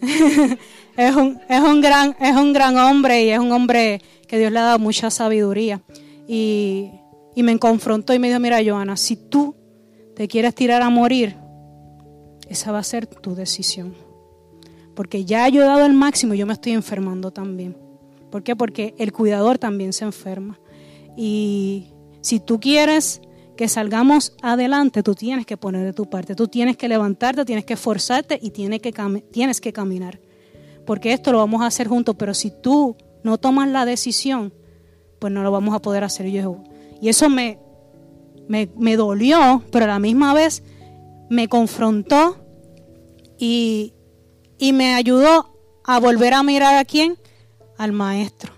es, 0.96 1.16
un, 1.16 1.40
es, 1.48 1.60
un 1.60 1.80
gran, 1.80 2.16
es 2.20 2.36
un 2.36 2.52
gran 2.52 2.76
hombre 2.76 3.24
y 3.24 3.30
es 3.30 3.38
un 3.38 3.52
hombre 3.52 4.00
que 4.26 4.38
Dios 4.38 4.52
le 4.52 4.58
ha 4.60 4.62
dado 4.62 4.78
mucha 4.78 5.10
sabiduría. 5.10 5.80
Y, 6.28 6.92
y 7.34 7.42
me 7.42 7.58
confrontó 7.58 8.14
y 8.14 8.20
me 8.20 8.28
dijo, 8.28 8.38
mira, 8.38 8.60
Joana, 8.64 8.96
si 8.96 9.16
tú 9.16 9.56
te 10.14 10.28
quieres 10.28 10.54
tirar 10.54 10.82
a 10.82 10.90
morir, 10.90 11.36
esa 12.48 12.70
va 12.72 12.78
a 12.78 12.84
ser 12.84 13.06
tu 13.06 13.34
decisión 13.34 14.09
porque 15.00 15.24
ya 15.24 15.48
yo 15.48 15.62
he 15.62 15.64
dado 15.64 15.86
el 15.86 15.94
máximo 15.94 16.34
yo 16.34 16.44
me 16.44 16.52
estoy 16.52 16.72
enfermando 16.72 17.30
también. 17.30 17.74
¿Por 18.30 18.42
qué? 18.42 18.54
Porque 18.54 18.94
el 18.98 19.14
cuidador 19.14 19.56
también 19.56 19.94
se 19.94 20.04
enferma. 20.04 20.60
Y 21.16 21.94
si 22.20 22.38
tú 22.38 22.60
quieres 22.60 23.22
que 23.56 23.66
salgamos 23.66 24.36
adelante, 24.42 25.02
tú 25.02 25.14
tienes 25.14 25.46
que 25.46 25.56
poner 25.56 25.86
de 25.86 25.94
tu 25.94 26.10
parte, 26.10 26.34
tú 26.34 26.48
tienes 26.48 26.76
que 26.76 26.86
levantarte, 26.86 27.46
tienes 27.46 27.64
que 27.64 27.72
esforzarte 27.72 28.38
y 28.42 28.50
tienes 28.50 28.80
que, 28.80 28.92
tienes 29.32 29.62
que 29.62 29.72
caminar. 29.72 30.20
Porque 30.84 31.14
esto 31.14 31.32
lo 31.32 31.38
vamos 31.38 31.62
a 31.62 31.68
hacer 31.68 31.88
juntos, 31.88 32.16
pero 32.18 32.34
si 32.34 32.50
tú 32.50 32.94
no 33.24 33.38
tomas 33.38 33.70
la 33.70 33.86
decisión, 33.86 34.52
pues 35.18 35.32
no 35.32 35.42
lo 35.42 35.50
vamos 35.50 35.74
a 35.74 35.78
poder 35.78 36.04
hacer. 36.04 36.26
Y, 36.26 36.42
y 37.00 37.08
eso 37.08 37.30
me, 37.30 37.58
me, 38.48 38.68
me 38.76 38.96
dolió, 38.96 39.62
pero 39.72 39.86
a 39.86 39.88
la 39.88 39.98
misma 39.98 40.34
vez 40.34 40.62
me 41.30 41.48
confrontó 41.48 42.36
y, 43.38 43.94
y 44.60 44.72
me 44.74 44.94
ayudó 44.94 45.56
a 45.84 45.98
volver 45.98 46.34
a 46.34 46.42
mirar 46.44 46.76
a 46.76 46.84
quién, 46.84 47.18
al 47.78 47.92
maestro. 47.92 48.52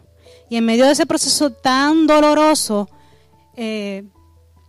Y 0.51 0.57
en 0.57 0.67
medio 0.67 0.85
de 0.85 0.93
ese 0.93 1.07
proceso 1.07 1.53
tan 1.53 2.07
doloroso, 2.07 2.91
eh, 3.57 4.05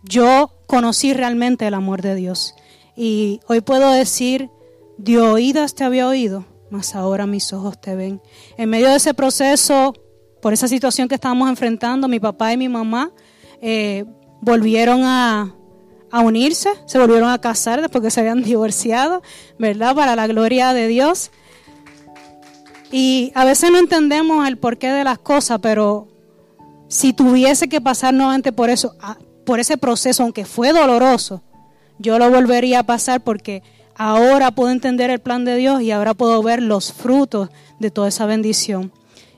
yo 0.04 0.52
conocí 0.66 1.12
realmente 1.12 1.66
el 1.66 1.74
amor 1.74 2.00
de 2.00 2.14
Dios. 2.14 2.54
Y 2.96 3.40
hoy 3.48 3.60
puedo 3.60 3.90
decir, 3.90 4.48
de 4.96 5.18
oídas 5.18 5.74
te 5.74 5.82
había 5.82 6.06
oído, 6.06 6.46
mas 6.70 6.94
ahora 6.94 7.26
mis 7.26 7.52
ojos 7.52 7.80
te 7.80 7.96
ven. 7.96 8.22
En 8.56 8.70
medio 8.70 8.88
de 8.88 8.96
ese 8.96 9.12
proceso, 9.12 9.92
por 10.40 10.52
esa 10.52 10.68
situación 10.68 11.08
que 11.08 11.16
estábamos 11.16 11.48
enfrentando, 11.48 12.06
mi 12.06 12.20
papá 12.20 12.52
y 12.52 12.56
mi 12.56 12.68
mamá 12.68 13.10
eh, 13.60 14.04
volvieron 14.40 15.02
a, 15.02 15.52
a 16.14 16.20
unirse, 16.20 16.68
se 16.86 16.96
volvieron 16.96 17.28
a 17.28 17.40
casar 17.40 17.80
después 17.80 18.04
que 18.04 18.08
se 18.08 18.20
habían 18.20 18.42
divorciado, 18.44 19.20
¿verdad? 19.58 19.96
Para 19.96 20.14
la 20.14 20.28
gloria 20.28 20.72
de 20.72 20.86
Dios. 20.86 21.32
Y 22.92 23.32
a 23.34 23.44
veces 23.44 23.72
no 23.72 23.78
entendemos 23.78 24.46
el 24.46 24.56
porqué 24.56 24.92
de 24.92 25.02
las 25.02 25.18
cosas, 25.18 25.58
pero 25.60 26.06
si 26.86 27.12
tuviese 27.12 27.68
que 27.68 27.80
pasar 27.80 28.14
nuevamente 28.14 28.52
por 28.52 28.70
eso, 28.70 28.94
por 29.44 29.58
ese 29.58 29.76
proceso, 29.76 30.22
aunque 30.22 30.44
fue 30.44 30.72
doloroso, 30.72 31.42
yo 31.98 32.16
lo 32.20 32.30
volvería 32.30 32.78
a 32.78 32.82
pasar 32.84 33.20
porque 33.24 33.64
ahora 33.96 34.52
puedo 34.52 34.70
entender 34.70 35.10
el 35.10 35.18
plan 35.18 35.44
de 35.44 35.56
Dios 35.56 35.82
y 35.82 35.90
ahora 35.90 36.14
puedo 36.14 36.40
ver 36.44 36.62
los 36.62 36.92
frutos 36.92 37.48
de 37.80 37.90
toda 37.90 38.06
esa 38.06 38.24
bendición. 38.24 38.92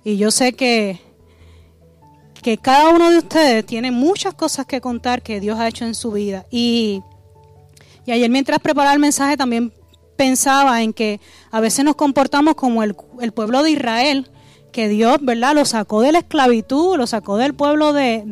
Y 0.04 0.18
yo 0.18 0.30
sé 0.30 0.52
que 0.52 1.00
que 2.46 2.58
cada 2.58 2.90
uno 2.90 3.10
de 3.10 3.18
ustedes 3.18 3.66
tiene 3.66 3.90
muchas 3.90 4.32
cosas 4.32 4.66
que 4.66 4.80
contar 4.80 5.20
que 5.20 5.40
Dios 5.40 5.58
ha 5.58 5.66
hecho 5.66 5.84
en 5.84 5.96
su 5.96 6.12
vida. 6.12 6.46
Y, 6.48 7.02
y 8.04 8.12
ayer 8.12 8.30
mientras 8.30 8.60
preparaba 8.60 8.94
el 8.94 9.00
mensaje 9.00 9.36
también 9.36 9.72
pensaba 10.16 10.80
en 10.80 10.92
que 10.92 11.20
a 11.50 11.58
veces 11.58 11.84
nos 11.84 11.96
comportamos 11.96 12.54
como 12.54 12.84
el, 12.84 12.94
pueblo 13.34 13.64
de 13.64 13.72
Israel, 13.72 14.30
que 14.70 14.86
Dios, 14.86 15.18
¿verdad?, 15.22 15.56
lo 15.56 15.64
sacó 15.64 16.02
de 16.02 16.12
la 16.12 16.20
esclavitud, 16.20 16.96
lo 16.96 17.08
sacó 17.08 17.36
del 17.36 17.52
pueblo 17.52 17.92
de, 17.92 18.22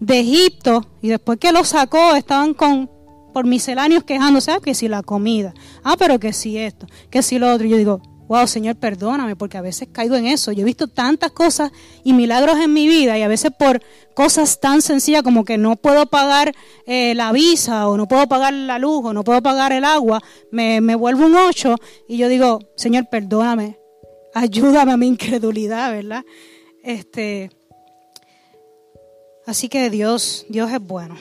de, 0.00 0.18
Egipto, 0.18 0.84
y 1.00 1.06
después 1.06 1.38
que 1.38 1.52
lo 1.52 1.62
sacó 1.62 2.16
estaban 2.16 2.54
con 2.54 2.90
por 3.32 3.46
misceláneos 3.46 4.02
quejándose, 4.02 4.50
ah, 4.50 4.58
que 4.60 4.74
si 4.74 4.88
la 4.88 5.04
comida, 5.04 5.54
ah, 5.84 5.94
pero 5.96 6.18
que 6.18 6.32
si 6.32 6.58
esto, 6.58 6.88
que 7.08 7.22
si 7.22 7.38
lo 7.38 7.54
otro. 7.54 7.68
Y 7.68 7.70
yo 7.70 7.76
digo, 7.76 8.02
wow, 8.28 8.46
Señor, 8.46 8.76
perdóname, 8.76 9.34
porque 9.34 9.56
a 9.56 9.62
veces 9.62 9.88
caigo 9.90 10.14
en 10.14 10.26
eso. 10.26 10.52
Yo 10.52 10.62
he 10.62 10.64
visto 10.64 10.86
tantas 10.86 11.32
cosas 11.32 11.72
y 12.04 12.12
milagros 12.12 12.58
en 12.58 12.72
mi 12.72 12.86
vida 12.86 13.18
y 13.18 13.22
a 13.22 13.28
veces 13.28 13.50
por 13.58 13.82
cosas 14.14 14.60
tan 14.60 14.82
sencillas 14.82 15.22
como 15.22 15.44
que 15.44 15.58
no 15.58 15.76
puedo 15.76 16.06
pagar 16.06 16.54
eh, 16.86 17.14
la 17.14 17.32
visa 17.32 17.88
o 17.88 17.96
no 17.96 18.06
puedo 18.06 18.28
pagar 18.28 18.52
la 18.52 18.78
luz 18.78 19.04
o 19.04 19.12
no 19.12 19.24
puedo 19.24 19.42
pagar 19.42 19.72
el 19.72 19.84
agua, 19.84 20.22
me, 20.52 20.80
me 20.80 20.94
vuelvo 20.94 21.26
un 21.26 21.36
ocho 21.36 21.76
y 22.06 22.18
yo 22.18 22.28
digo, 22.28 22.60
Señor, 22.76 23.08
perdóname, 23.10 23.78
ayúdame 24.34 24.92
a 24.92 24.96
mi 24.96 25.06
incredulidad, 25.06 25.90
¿verdad? 25.92 26.24
Este, 26.82 27.50
así 29.46 29.68
que 29.68 29.88
Dios, 29.90 30.46
Dios 30.48 30.70
es 30.70 30.80
bueno. 30.80 31.16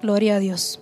Gloria 0.00 0.36
a 0.36 0.38
Dios. 0.38 0.80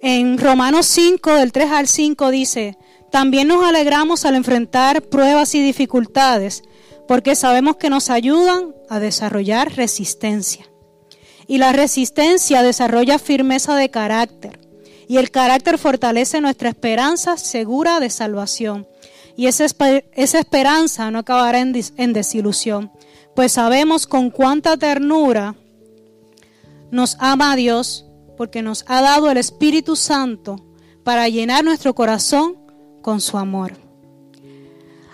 En 0.00 0.38
Romanos 0.38 0.86
5, 0.86 1.34
del 1.34 1.52
3 1.52 1.70
al 1.70 1.88
5 1.88 2.30
dice, 2.30 2.78
también 3.10 3.48
nos 3.48 3.64
alegramos 3.64 4.24
al 4.24 4.34
enfrentar 4.34 5.02
pruebas 5.02 5.54
y 5.54 5.62
dificultades, 5.62 6.62
porque 7.06 7.34
sabemos 7.34 7.76
que 7.76 7.90
nos 7.90 8.10
ayudan 8.10 8.74
a 8.88 9.00
desarrollar 9.00 9.74
resistencia. 9.74 10.66
Y 11.46 11.56
la 11.58 11.72
resistencia 11.72 12.62
desarrolla 12.62 13.18
firmeza 13.18 13.74
de 13.76 13.90
carácter. 13.90 14.60
Y 15.08 15.16
el 15.16 15.30
carácter 15.30 15.78
fortalece 15.78 16.42
nuestra 16.42 16.68
esperanza 16.68 17.38
segura 17.38 17.98
de 17.98 18.10
salvación. 18.10 18.86
Y 19.36 19.46
esa, 19.46 19.64
esperanza 20.14 21.10
no 21.10 21.20
acabará 21.20 21.60
en, 21.60 21.74
en 21.96 22.12
desilusión, 22.12 22.92
pues 23.34 23.52
sabemos 23.52 24.06
con 24.06 24.30
cuánta 24.30 24.76
ternura 24.76 25.54
nos 26.90 27.16
ama 27.20 27.56
Dios, 27.56 28.04
porque 28.36 28.60
nos 28.60 28.84
ha 28.86 29.00
dado 29.00 29.30
el 29.30 29.38
Espíritu 29.38 29.96
Santo 29.96 30.56
para 31.04 31.28
llenar 31.28 31.64
nuestro 31.64 31.94
corazón 31.94 32.67
con 33.08 33.22
su 33.22 33.38
amor. 33.38 33.72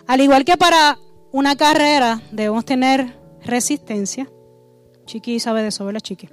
Al 0.09 0.21
igual 0.21 0.45
que 0.45 0.57
para 0.57 0.99
una 1.31 1.55
carrera 1.55 2.23
debemos 2.33 2.65
tener 2.65 3.17
resistencia. 3.45 4.29
Chiqui 5.07 5.39
sabe 5.39 5.63
de 5.63 5.69
eso, 5.69 5.85
¿verdad, 5.85 6.01
Chiqui? 6.01 6.29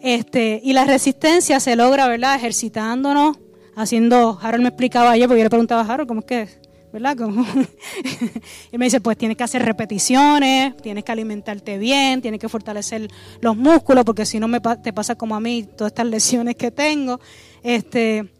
Este, 0.00 0.60
y 0.62 0.72
la 0.72 0.84
resistencia 0.84 1.58
se 1.58 1.74
logra, 1.74 2.06
¿verdad? 2.06 2.36
Ejercitándonos, 2.36 3.38
haciendo, 3.74 4.38
Harold 4.40 4.62
me 4.62 4.68
explicaba 4.68 5.10
ayer, 5.10 5.26
porque 5.26 5.40
yo 5.40 5.44
le 5.46 5.50
preguntaba 5.50 5.82
a 5.82 5.84
Harold, 5.92 6.06
¿cómo 6.06 6.20
es 6.20 6.26
que 6.26 6.48
¿verdad? 6.92 7.16
y 8.72 8.78
me 8.78 8.84
dice, 8.84 9.00
pues 9.00 9.18
tienes 9.18 9.36
que 9.36 9.42
hacer 9.42 9.64
repeticiones, 9.64 10.76
tienes 10.76 11.02
que 11.02 11.10
alimentarte 11.10 11.76
bien, 11.76 12.22
tienes 12.22 12.38
que 12.38 12.48
fortalecer 12.48 13.10
los 13.40 13.56
músculos, 13.56 14.04
porque 14.04 14.24
si 14.24 14.38
no 14.38 14.46
me 14.46 14.60
te 14.60 14.92
pasa 14.92 15.16
como 15.16 15.34
a 15.34 15.40
mí, 15.40 15.64
todas 15.76 15.90
estas 15.90 16.06
lesiones 16.06 16.54
que 16.54 16.70
tengo. 16.70 17.18
Este, 17.64 18.32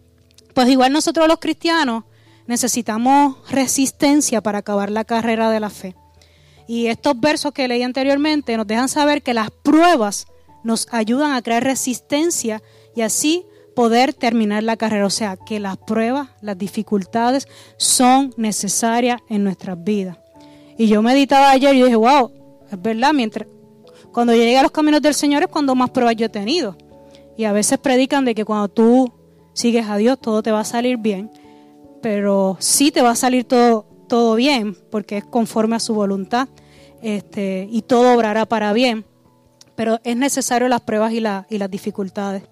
pues 0.54 0.68
igual 0.68 0.92
nosotros 0.92 1.26
los 1.26 1.38
cristianos 1.40 2.04
necesitamos 2.46 3.36
resistencia 3.50 4.40
para 4.40 4.58
acabar 4.58 4.90
la 4.90 5.04
carrera 5.04 5.50
de 5.50 5.60
la 5.60 5.70
fe. 5.70 5.94
Y 6.66 6.86
estos 6.86 7.18
versos 7.20 7.52
que 7.52 7.68
leí 7.68 7.82
anteriormente 7.82 8.56
nos 8.56 8.66
dejan 8.66 8.88
saber 8.88 9.22
que 9.22 9.34
las 9.34 9.50
pruebas 9.50 10.26
nos 10.62 10.88
ayudan 10.90 11.32
a 11.32 11.42
crear 11.42 11.62
resistencia 11.62 12.62
y 12.94 13.02
así 13.02 13.44
poder 13.76 14.14
terminar 14.14 14.62
la 14.62 14.76
carrera. 14.76 15.06
O 15.06 15.10
sea, 15.10 15.36
que 15.36 15.60
las 15.60 15.76
pruebas, 15.76 16.28
las 16.40 16.56
dificultades 16.56 17.46
son 17.76 18.32
necesarias 18.36 19.20
en 19.28 19.44
nuestras 19.44 19.82
vidas. 19.82 20.16
Y 20.78 20.88
yo 20.88 21.02
meditaba 21.02 21.50
ayer 21.50 21.74
y 21.74 21.82
dije, 21.82 21.96
wow, 21.96 22.32
es 22.70 22.80
verdad, 22.80 23.12
mientras, 23.12 23.46
cuando 24.12 24.32
yo 24.32 24.40
llegué 24.40 24.58
a 24.58 24.62
los 24.62 24.72
caminos 24.72 25.02
del 25.02 25.14
Señor 25.14 25.42
es 25.42 25.48
cuando 25.48 25.74
más 25.74 25.90
pruebas 25.90 26.16
yo 26.16 26.26
he 26.26 26.30
tenido. 26.30 26.76
Y 27.36 27.44
a 27.44 27.52
veces 27.52 27.78
predican 27.78 28.24
de 28.24 28.34
que 28.34 28.44
cuando 28.44 28.68
tú 28.68 29.12
sigues 29.52 29.86
a 29.88 29.96
Dios 29.96 30.18
todo 30.20 30.42
te 30.42 30.50
va 30.50 30.60
a 30.60 30.64
salir 30.64 30.96
bien, 30.96 31.30
pero 32.04 32.58
sí 32.60 32.90
te 32.90 33.00
va 33.00 33.12
a 33.12 33.16
salir 33.16 33.44
todo, 33.44 34.34
bien, 34.34 34.76
porque 34.90 35.16
es 35.16 35.24
conforme 35.24 35.76
a 35.76 35.80
su 35.80 35.94
voluntad 35.94 36.50
este, 37.00 37.66
y 37.70 37.80
todo 37.80 38.14
obrará 38.14 38.44
para 38.44 38.74
bien. 38.74 39.06
Pero 39.74 39.98
es 40.04 40.14
necesario 40.14 40.68
las 40.68 40.82
pruebas 40.82 41.14
y, 41.14 41.20
las 41.20 41.70
dificultades. 41.70 42.42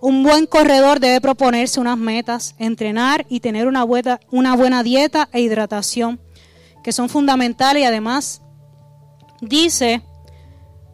Un 0.00 0.22
buen 0.22 0.46
corredor 0.46 1.00
debe 1.00 1.20
proponerse 1.20 1.80
unas 1.80 1.98
metas, 1.98 2.54
entrenar 2.58 3.26
y 3.28 3.40
tener 3.40 3.66
una 3.66 3.82
buena, 3.82 4.20
una 4.30 4.54
buena 4.54 4.84
dieta 4.84 5.28
e 5.32 5.40
hidratación, 5.40 6.20
que 6.84 6.92
son 6.92 7.08
fundamentales 7.08 7.82
y 7.82 7.86
además 7.86 8.40
dice 9.40 10.00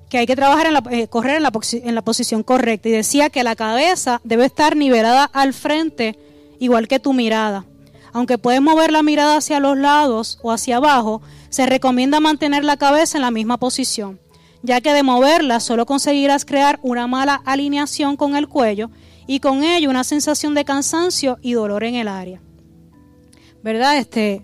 que 0.08 0.16
hay 0.16 0.26
que 0.26 0.34
trabajar 0.34 0.66
en 0.66 0.72
la, 0.72 0.82
eh, 0.92 1.08
correr 1.08 1.36
en 1.36 1.42
la, 1.42 1.52
en 1.74 1.94
la 1.94 2.02
posición 2.02 2.42
correcta. 2.42 2.88
Y 2.88 2.92
decía 2.92 3.28
que 3.28 3.44
la 3.44 3.54
cabeza 3.54 4.22
debe 4.24 4.46
estar 4.46 4.76
nivelada 4.76 5.24
al 5.24 5.52
frente, 5.52 6.18
igual 6.58 6.88
que 6.88 6.98
tu 6.98 7.12
mirada. 7.12 7.66
Aunque 8.12 8.38
puedes 8.38 8.60
mover 8.60 8.92
la 8.92 9.02
mirada 9.02 9.36
hacia 9.36 9.60
los 9.60 9.76
lados 9.76 10.38
o 10.42 10.52
hacia 10.52 10.76
abajo, 10.76 11.22
se 11.48 11.66
recomienda 11.66 12.20
mantener 12.20 12.64
la 12.64 12.76
cabeza 12.76 13.18
en 13.18 13.22
la 13.22 13.30
misma 13.30 13.58
posición 13.58 14.20
ya 14.62 14.80
que 14.80 14.92
de 14.92 15.02
moverla 15.02 15.60
solo 15.60 15.86
conseguirás 15.86 16.44
crear 16.44 16.78
una 16.82 17.06
mala 17.06 17.34
alineación 17.44 18.16
con 18.16 18.36
el 18.36 18.48
cuello 18.48 18.90
y 19.26 19.40
con 19.40 19.64
ello 19.64 19.90
una 19.90 20.04
sensación 20.04 20.54
de 20.54 20.64
cansancio 20.64 21.38
y 21.42 21.52
dolor 21.52 21.84
en 21.84 21.96
el 21.96 22.08
área. 22.08 22.40
¿Verdad? 23.62 23.98
Este, 23.98 24.42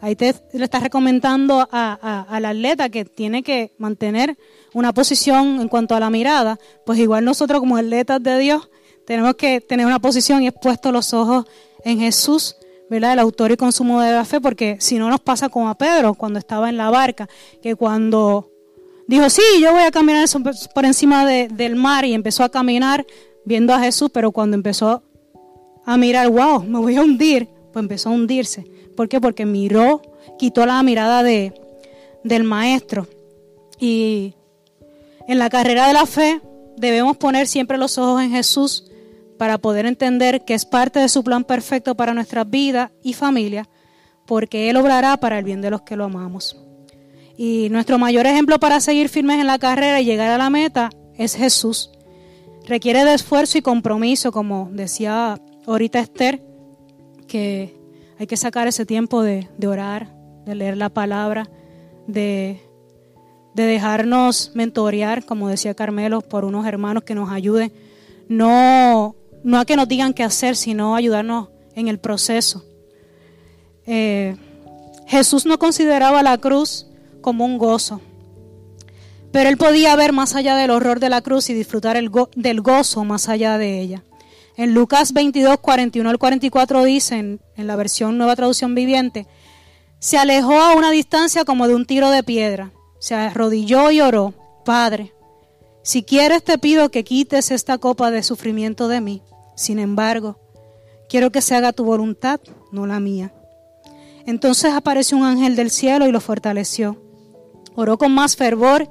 ahí 0.00 0.16
te 0.16 0.34
le 0.52 0.64
estás 0.64 0.82
recomendando 0.82 1.68
al 1.70 2.44
atleta 2.44 2.88
que 2.88 3.04
tiene 3.04 3.42
que 3.42 3.74
mantener 3.78 4.38
una 4.72 4.92
posición 4.92 5.60
en 5.60 5.68
cuanto 5.68 5.94
a 5.94 6.00
la 6.00 6.10
mirada, 6.10 6.58
pues 6.86 6.98
igual 6.98 7.24
nosotros 7.24 7.60
como 7.60 7.76
atletas 7.76 8.22
de 8.22 8.38
Dios 8.38 8.70
tenemos 9.06 9.34
que 9.34 9.60
tener 9.60 9.86
una 9.86 9.98
posición 9.98 10.42
y 10.42 10.48
expuesto 10.48 10.92
los 10.92 11.12
ojos 11.12 11.44
en 11.84 11.98
Jesús, 11.98 12.56
¿verdad? 12.90 13.14
El 13.14 13.20
autor 13.20 13.52
y 13.52 13.56
consumo 13.56 14.00
de 14.02 14.12
la 14.12 14.24
fe, 14.26 14.40
porque 14.40 14.76
si 14.80 14.98
no 14.98 15.08
nos 15.08 15.20
pasa 15.20 15.48
como 15.48 15.70
a 15.70 15.78
Pedro 15.78 16.12
cuando 16.14 16.38
estaba 16.38 16.68
en 16.68 16.76
la 16.76 16.90
barca, 16.90 17.28
que 17.62 17.74
cuando 17.76 18.50
Dijo, 19.10 19.28
sí, 19.28 19.42
yo 19.60 19.72
voy 19.72 19.82
a 19.82 19.90
caminar 19.90 20.24
por 20.72 20.84
encima 20.84 21.26
del 21.26 21.74
mar 21.74 22.04
y 22.04 22.14
empezó 22.14 22.44
a 22.44 22.48
caminar 22.48 23.04
viendo 23.44 23.74
a 23.74 23.80
Jesús, 23.80 24.08
pero 24.14 24.30
cuando 24.30 24.54
empezó 24.54 25.02
a 25.84 25.96
mirar, 25.96 26.28
wow, 26.28 26.62
me 26.62 26.78
voy 26.78 26.94
a 26.94 27.02
hundir, 27.02 27.48
pues 27.72 27.82
empezó 27.82 28.10
a 28.10 28.12
hundirse. 28.12 28.70
¿Por 28.96 29.08
qué? 29.08 29.20
Porque 29.20 29.46
miró, 29.46 30.00
quitó 30.38 30.64
la 30.64 30.80
mirada 30.84 31.24
de, 31.24 31.52
del 32.22 32.44
maestro. 32.44 33.08
Y 33.80 34.34
en 35.26 35.40
la 35.40 35.50
carrera 35.50 35.88
de 35.88 35.94
la 35.94 36.06
fe 36.06 36.40
debemos 36.76 37.16
poner 37.16 37.48
siempre 37.48 37.78
los 37.78 37.98
ojos 37.98 38.22
en 38.22 38.30
Jesús 38.30 38.89
para 39.40 39.56
poder 39.56 39.86
entender 39.86 40.44
que 40.44 40.52
es 40.52 40.66
parte 40.66 41.00
de 41.00 41.08
su 41.08 41.24
plan 41.24 41.44
perfecto 41.44 41.94
para 41.94 42.12
nuestras 42.12 42.50
vidas 42.50 42.90
y 43.02 43.14
familia, 43.14 43.66
porque 44.26 44.68
Él 44.68 44.76
obrará 44.76 45.16
para 45.16 45.38
el 45.38 45.46
bien 45.46 45.62
de 45.62 45.70
los 45.70 45.80
que 45.80 45.96
lo 45.96 46.04
amamos. 46.04 46.62
Y 47.38 47.68
nuestro 47.70 47.98
mayor 47.98 48.26
ejemplo 48.26 48.60
para 48.60 48.80
seguir 48.80 49.08
firmes 49.08 49.40
en 49.40 49.46
la 49.46 49.58
carrera 49.58 49.98
y 49.98 50.04
llegar 50.04 50.30
a 50.30 50.36
la 50.36 50.50
meta 50.50 50.90
es 51.16 51.36
Jesús. 51.36 51.90
Requiere 52.66 53.02
de 53.02 53.14
esfuerzo 53.14 53.56
y 53.56 53.62
compromiso, 53.62 54.30
como 54.30 54.68
decía 54.72 55.40
ahorita 55.66 56.00
Esther, 56.00 56.42
que 57.26 57.74
hay 58.18 58.26
que 58.26 58.36
sacar 58.36 58.68
ese 58.68 58.84
tiempo 58.84 59.22
de, 59.22 59.48
orar, 59.66 60.14
de 60.44 60.54
leer 60.54 60.76
la 60.76 60.90
palabra, 60.90 61.48
de, 62.06 62.60
de 63.54 63.62
dejarnos 63.62 64.52
mentorear, 64.52 65.24
como 65.24 65.48
decía 65.48 65.72
Carmelo, 65.72 66.20
por 66.20 66.44
unos 66.44 66.66
hermanos 66.66 67.04
que 67.04 67.14
nos 67.14 67.30
ayuden. 67.30 67.72
No, 68.28 69.16
no 69.42 69.58
a 69.58 69.64
que 69.64 69.76
nos 69.76 69.88
digan 69.88 70.14
qué 70.14 70.22
hacer, 70.22 70.56
sino 70.56 70.94
ayudarnos 70.94 71.48
en 71.74 71.88
el 71.88 71.98
proceso. 71.98 72.64
Eh, 73.86 74.36
Jesús 75.06 75.46
no 75.46 75.58
consideraba 75.58 76.22
la 76.22 76.38
cruz 76.38 76.86
como 77.20 77.44
un 77.44 77.58
gozo. 77.58 78.00
Pero 79.32 79.48
él 79.48 79.56
podía 79.56 79.94
ver 79.96 80.12
más 80.12 80.34
allá 80.34 80.56
del 80.56 80.70
horror 80.70 81.00
de 81.00 81.08
la 81.08 81.20
cruz 81.20 81.50
y 81.50 81.54
disfrutar 81.54 81.96
el 81.96 82.10
del 82.34 82.60
gozo 82.60 83.04
más 83.04 83.28
allá 83.28 83.58
de 83.58 83.80
ella. 83.80 84.04
En 84.56 84.74
Lucas 84.74 85.12
22, 85.12 85.58
41 85.60 86.10
al 86.10 86.18
44 86.18 86.84
dicen, 86.84 87.40
en 87.56 87.66
la 87.66 87.76
versión 87.76 88.18
Nueva 88.18 88.36
Traducción 88.36 88.74
Viviente, 88.74 89.26
se 90.00 90.18
alejó 90.18 90.60
a 90.60 90.74
una 90.74 90.90
distancia 90.90 91.44
como 91.44 91.68
de 91.68 91.74
un 91.74 91.86
tiro 91.86 92.10
de 92.10 92.22
piedra, 92.22 92.72
se 92.98 93.14
arrodilló 93.14 93.90
y 93.90 94.00
oró, 94.00 94.34
Padre, 94.64 95.12
si 95.82 96.02
quieres 96.02 96.42
te 96.44 96.58
pido 96.58 96.90
que 96.90 97.04
quites 97.04 97.50
esta 97.50 97.78
copa 97.78 98.10
de 98.10 98.22
sufrimiento 98.22 98.88
de 98.88 99.00
mí. 99.00 99.22
Sin 99.56 99.78
embargo, 99.78 100.38
quiero 101.08 101.30
que 101.32 101.40
se 101.40 101.54
haga 101.54 101.72
tu 101.72 101.84
voluntad, 101.84 102.40
no 102.72 102.86
la 102.86 103.00
mía. 103.00 103.32
Entonces 104.26 104.72
apareció 104.72 105.16
un 105.16 105.24
ángel 105.24 105.56
del 105.56 105.70
cielo 105.70 106.06
y 106.06 106.12
lo 106.12 106.20
fortaleció 106.20 106.98
oró 107.74 107.98
con 107.98 108.12
más 108.12 108.36
fervor 108.36 108.88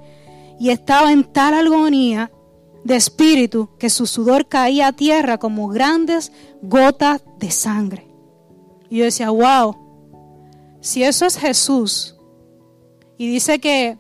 y 0.60 0.69
estaba 0.69 1.12
en 1.12 1.23
tal 1.23 1.54
agonía 1.54 2.32
de 2.84 2.95
espíritu 2.95 3.69
que 3.78 3.89
su 3.89 4.08
sudor 4.08 4.47
caía 4.47 4.88
a 4.88 4.93
tierra 4.93 5.38
como 5.38 5.67
grandes 5.67 6.32
gotas 6.62 7.21
de 7.38 7.52
sangre. 7.52 8.08
Y 8.89 8.97
yo 8.97 9.06
decía, 9.06 9.30
wow, 9.30 9.75
si 10.82 11.04
eso 11.04 11.25
es 11.25 11.38
Jesús, 11.38 12.15
y 13.17 13.30
dice 13.30 13.60
que 13.60 13.97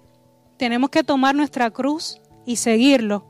tenemos 0.57 0.89
que 0.89 1.03
tomar 1.03 1.35
nuestra 1.35 1.69
cruz 1.71 2.21
y 2.49 2.55
seguirlo, 2.55 3.25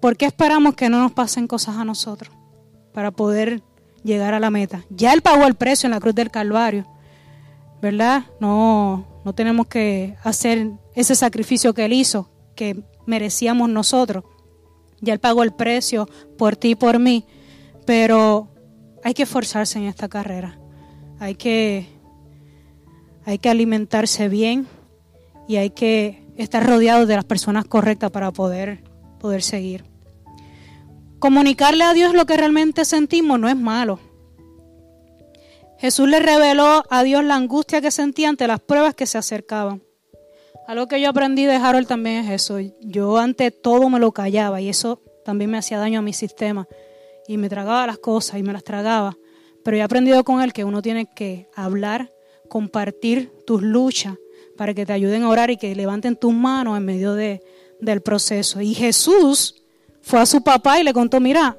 ¿por 0.00 0.16
qué 0.16 0.26
esperamos 0.26 0.76
que 0.76 0.88
no 0.88 1.00
nos 1.00 1.10
pasen 1.10 1.48
cosas 1.48 1.76
a 1.76 1.84
nosotros 1.84 2.32
para 2.92 3.10
poder 3.10 3.64
llegar 4.04 4.32
a 4.32 4.38
la 4.38 4.48
meta? 4.48 4.84
Ya 4.90 5.12
Él 5.12 5.22
pagó 5.22 5.44
el 5.44 5.56
precio 5.56 5.88
en 5.88 5.90
la 5.90 5.98
cruz 5.98 6.14
del 6.14 6.30
Calvario, 6.30 6.86
¿verdad? 7.82 8.26
No, 8.38 9.08
no 9.24 9.32
tenemos 9.32 9.66
que 9.66 10.14
hacer 10.22 10.70
ese 10.94 11.16
sacrificio 11.16 11.74
que 11.74 11.86
Él 11.86 11.94
hizo, 11.94 12.30
que 12.54 12.80
merecíamos 13.06 13.68
nosotros. 13.68 14.22
Ya 15.00 15.12
Él 15.12 15.18
pagó 15.18 15.42
el 15.42 15.50
precio 15.50 16.08
por 16.36 16.54
ti 16.54 16.70
y 16.70 16.74
por 16.76 17.00
mí, 17.00 17.24
pero 17.84 18.46
hay 19.02 19.14
que 19.14 19.24
esforzarse 19.24 19.80
en 19.80 19.86
esta 19.86 20.08
carrera. 20.08 20.60
Hay 21.18 21.34
que, 21.34 21.88
hay 23.24 23.38
que 23.38 23.50
alimentarse 23.50 24.28
bien 24.28 24.68
y 25.48 25.56
hay 25.56 25.70
que 25.70 26.27
estar 26.38 26.66
rodeado 26.66 27.06
de 27.06 27.16
las 27.16 27.24
personas 27.24 27.66
correctas 27.66 28.10
para 28.10 28.30
poder, 28.30 28.82
poder 29.20 29.42
seguir. 29.42 29.84
Comunicarle 31.18 31.84
a 31.84 31.92
Dios 31.92 32.14
lo 32.14 32.26
que 32.26 32.36
realmente 32.36 32.84
sentimos 32.84 33.38
no 33.38 33.48
es 33.48 33.56
malo, 33.56 33.98
Jesús 35.78 36.08
le 36.08 36.18
reveló 36.18 36.82
a 36.90 37.04
Dios 37.04 37.22
la 37.22 37.36
angustia 37.36 37.80
que 37.80 37.92
sentía 37.92 38.28
ante 38.28 38.48
las 38.48 38.58
pruebas 38.58 38.94
que 38.94 39.06
se 39.06 39.16
acercaban. 39.16 39.80
Algo 40.66 40.88
que 40.88 41.00
yo 41.00 41.08
aprendí 41.08 41.46
de 41.46 41.54
Harold 41.54 41.86
también 41.86 42.24
es 42.24 42.30
eso. 42.30 42.58
Yo 42.80 43.16
ante 43.16 43.52
todo 43.52 43.88
me 43.88 44.00
lo 44.00 44.10
callaba 44.10 44.60
y 44.60 44.68
eso 44.68 45.00
también 45.24 45.52
me 45.52 45.58
hacía 45.58 45.78
daño 45.78 46.00
a 46.00 46.02
mi 46.02 46.12
sistema. 46.12 46.66
Y 47.28 47.36
me 47.36 47.48
tragaba 47.48 47.86
las 47.86 47.98
cosas 47.98 48.40
y 48.40 48.42
me 48.42 48.52
las 48.52 48.64
tragaba. 48.64 49.16
Pero 49.64 49.76
he 49.76 49.82
aprendido 49.82 50.24
con 50.24 50.42
él 50.42 50.52
que 50.52 50.64
uno 50.64 50.82
tiene 50.82 51.06
que 51.06 51.48
hablar, 51.54 52.12
compartir 52.48 53.30
tus 53.46 53.62
luchas 53.62 54.16
para 54.58 54.74
que 54.74 54.84
te 54.84 54.92
ayuden 54.92 55.22
a 55.22 55.28
orar 55.30 55.50
y 55.50 55.56
que 55.56 55.74
levanten 55.74 56.16
tus 56.16 56.34
manos 56.34 56.76
en 56.76 56.84
medio 56.84 57.14
de, 57.14 57.40
del 57.80 58.02
proceso. 58.02 58.60
Y 58.60 58.74
Jesús 58.74 59.62
fue 60.02 60.20
a 60.20 60.26
su 60.26 60.42
papá 60.42 60.80
y 60.80 60.82
le 60.82 60.92
contó, 60.92 61.20
mira, 61.20 61.56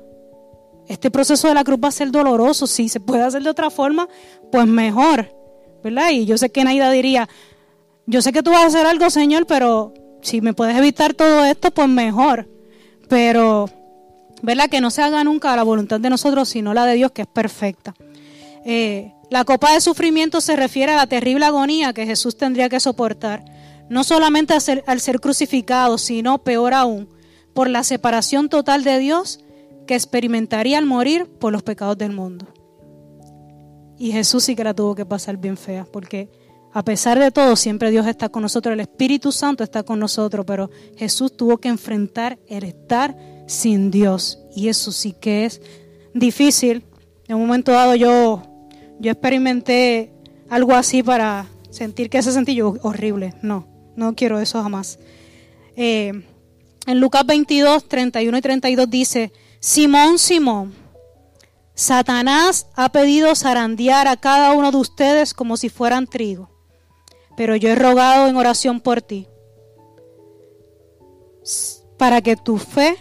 este 0.88 1.10
proceso 1.10 1.48
de 1.48 1.54
la 1.54 1.64
cruz 1.64 1.80
va 1.82 1.88
a 1.88 1.92
ser 1.92 2.12
doloroso, 2.12 2.68
si 2.68 2.90
se 2.90 3.00
puede 3.00 3.24
hacer 3.24 3.42
de 3.42 3.50
otra 3.50 3.70
forma, 3.70 4.10
pues 4.52 4.68
mejor, 4.68 5.34
¿verdad? 5.82 6.10
Y 6.12 6.26
yo 6.26 6.38
sé 6.38 6.52
que 6.52 6.64
Naida 6.64 6.92
diría, 6.92 7.30
yo 8.06 8.22
sé 8.22 8.34
que 8.34 8.44
tú 8.44 8.52
vas 8.52 8.64
a 8.64 8.68
hacer 8.68 8.86
algo, 8.86 9.10
Señor, 9.10 9.46
pero 9.46 9.94
si 10.22 10.42
me 10.42 10.54
puedes 10.54 10.76
evitar 10.76 11.14
todo 11.14 11.46
esto, 11.46 11.72
pues 11.72 11.88
mejor. 11.88 12.50
Pero, 13.08 13.70
¿verdad? 14.42 14.70
Que 14.70 14.82
no 14.82 14.92
se 14.92 15.02
haga 15.02 15.24
nunca 15.24 15.56
la 15.56 15.64
voluntad 15.64 16.02
de 16.02 16.10
nosotros, 16.10 16.50
sino 16.50 16.74
la 16.74 16.86
de 16.86 16.96
Dios, 16.96 17.12
que 17.12 17.22
es 17.22 17.28
perfecta. 17.28 17.94
Eh, 18.66 19.14
la 19.30 19.46
copa 19.46 19.74
de 19.74 19.82
sufrimiento 19.82 20.42
se 20.42 20.56
refiere 20.56 20.94
a 20.94 20.98
la 20.98 21.08
terrible 21.08 21.46
agonía 21.46 21.94
que 21.94 22.06
Jesús 22.06 22.36
tendría 22.38 22.70
que 22.70 22.80
soportar, 22.80 23.46
no 23.90 24.04
solamente 24.04 24.54
al 24.54 25.00
ser, 25.00 25.20
crucificado, 25.20 25.98
sino 25.98 26.44
peor 26.44 26.74
aún, 26.74 27.10
por 27.54 27.70
la 27.70 27.84
separación 27.84 28.50
total 28.50 28.84
de 28.84 29.00
Dios 29.00 29.40
que 29.86 29.96
experimentaría 29.96 30.78
al 30.78 30.86
morir 30.86 31.28
por 31.28 31.52
los 31.52 31.64
pecados 31.64 31.98
del 31.98 32.12
mundo. 32.12 32.48
Y 33.98 34.12
Jesús 34.12 34.44
sí 34.44 34.56
que 34.56 34.64
la 34.64 34.74
tuvo 34.74 34.96
que 34.96 35.06
pasar 35.06 35.38
bien 35.38 35.58
fea, 35.58 35.86
porque 35.86 36.30
a 36.72 36.84
pesar 36.84 37.20
de 37.20 37.32
todo, 37.32 37.56
siempre 37.56 37.92
Dios 37.92 38.08
está 38.08 38.30
con 38.30 38.44
nosotros, 38.44 38.74
el 38.74 38.80
Espíritu 38.80 39.32
Santo 39.32 39.64
está 39.64 39.84
con 39.84 40.00
nosotros, 40.00 40.46
pero 40.46 40.70
Jesús 40.96 41.36
tuvo 41.36 41.58
que 41.58 41.68
enfrentar 41.68 42.40
el 42.48 42.64
estar 42.64 43.18
sin 43.48 43.90
Dios. 43.90 44.40
Y 44.56 44.70
eso 44.70 44.92
sí 44.92 45.14
que 45.14 45.46
es 45.46 45.62
difícil. 46.14 46.86
En 47.28 47.36
un 47.36 47.48
momento 47.48 47.72
dado 47.72 47.96
yo, 47.96 48.44
yo 49.00 49.12
experimenté 49.12 50.12
algo 50.50 50.74
así 50.74 51.04
para 51.04 51.48
sentir 51.70 52.10
que 52.10 52.18
ese 52.18 52.32
sentido 52.32 52.76
horrible. 52.82 53.34
No, 53.42 53.68
no 53.96 54.16
quiero 54.16 54.40
eso 54.40 54.62
jamás. 54.62 55.00
Eh, 55.76 56.12
en 56.86 57.00
Lucas 57.00 57.26
22, 57.26 57.88
31 57.88 58.38
y 58.38 58.42
32 58.42 58.90
dice, 58.90 59.32
Simón, 59.60 60.18
Simón, 60.18 60.74
Satanás 61.74 62.68
ha 62.76 62.90
pedido 62.90 63.36
zarandear 63.36 64.08
a 64.08 64.18
cada 64.18 64.52
uno 64.52 64.72
de 64.72 64.78
ustedes 64.78 65.34
como 65.34 65.56
si 65.56 65.70
fueran 65.70 66.08
trigo, 66.08 66.50
pero 67.38 67.56
yo 67.56 67.70
he 67.70 67.76
rogado 67.76 68.28
en 68.28 68.36
oración 68.36 68.82
por 68.82 69.02
ti, 69.02 69.28
para 71.98 72.22
que 72.22 72.36
tu 72.36 72.58
fe 72.58 72.98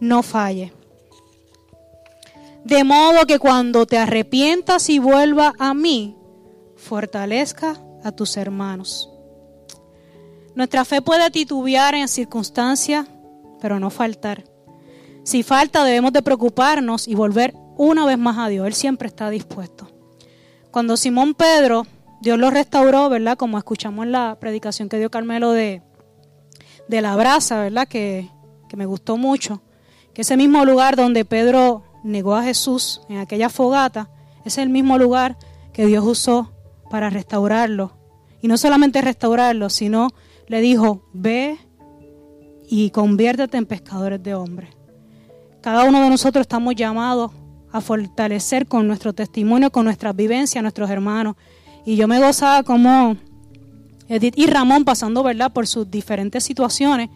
no 0.00 0.22
falle. 0.22 0.72
De 2.66 2.82
modo 2.82 3.26
que 3.26 3.38
cuando 3.38 3.86
te 3.86 3.96
arrepientas 3.96 4.90
y 4.90 4.98
vuelva 4.98 5.52
a 5.56 5.72
mí, 5.72 6.16
fortalezca 6.74 7.80
a 8.02 8.10
tus 8.10 8.36
hermanos. 8.36 9.08
Nuestra 10.56 10.84
fe 10.84 11.00
puede 11.00 11.30
titubear 11.30 11.94
en 11.94 12.08
circunstancias, 12.08 13.06
pero 13.60 13.78
no 13.78 13.88
faltar. 13.88 14.42
Si 15.22 15.44
falta, 15.44 15.84
debemos 15.84 16.12
de 16.12 16.22
preocuparnos 16.22 17.06
y 17.06 17.14
volver 17.14 17.54
una 17.76 18.04
vez 18.04 18.18
más 18.18 18.36
a 18.36 18.48
Dios. 18.48 18.66
Él 18.66 18.74
siempre 18.74 19.06
está 19.06 19.30
dispuesto. 19.30 19.88
Cuando 20.72 20.96
Simón 20.96 21.34
Pedro, 21.34 21.86
Dios 22.20 22.36
lo 22.36 22.50
restauró, 22.50 23.08
¿verdad? 23.08 23.36
Como 23.36 23.58
escuchamos 23.58 24.06
en 24.06 24.10
la 24.10 24.38
predicación 24.40 24.88
que 24.88 24.98
dio 24.98 25.08
Carmelo 25.08 25.52
de, 25.52 25.82
de 26.88 27.00
la 27.00 27.14
brasa, 27.14 27.60
¿verdad? 27.60 27.86
Que, 27.86 28.28
que 28.68 28.76
me 28.76 28.86
gustó 28.86 29.16
mucho. 29.16 29.62
Que 30.12 30.22
ese 30.22 30.36
mismo 30.36 30.64
lugar 30.64 30.96
donde 30.96 31.24
Pedro 31.24 31.85
negó 32.06 32.34
a 32.34 32.42
Jesús 32.42 33.02
en 33.08 33.18
aquella 33.18 33.48
fogata, 33.48 34.08
es 34.44 34.58
el 34.58 34.68
mismo 34.68 34.98
lugar 34.98 35.36
que 35.72 35.86
Dios 35.86 36.04
usó 36.04 36.52
para 36.90 37.10
restaurarlo. 37.10 37.92
Y 38.40 38.48
no 38.48 38.56
solamente 38.56 39.02
restaurarlo, 39.02 39.70
sino 39.70 40.10
le 40.46 40.60
dijo, 40.60 41.02
ve 41.12 41.58
y 42.68 42.90
conviértete 42.90 43.56
en 43.56 43.66
pescadores 43.66 44.22
de 44.22 44.34
hombres. 44.34 44.70
Cada 45.60 45.84
uno 45.84 46.00
de 46.02 46.10
nosotros 46.10 46.42
estamos 46.42 46.74
llamados 46.76 47.32
a 47.72 47.80
fortalecer 47.80 48.66
con 48.66 48.86
nuestro 48.86 49.12
testimonio, 49.12 49.70
con 49.70 49.84
nuestras 49.84 50.14
vivencias, 50.14 50.62
nuestros 50.62 50.88
hermanos. 50.90 51.36
Y 51.84 51.96
yo 51.96 52.06
me 52.08 52.20
gozaba 52.20 52.62
como 52.62 53.16
Edith 54.08 54.34
y 54.36 54.46
Ramón 54.46 54.84
pasando, 54.84 55.22
¿verdad?, 55.22 55.52
por 55.52 55.66
sus 55.66 55.90
diferentes 55.90 56.44
situaciones. 56.44 57.10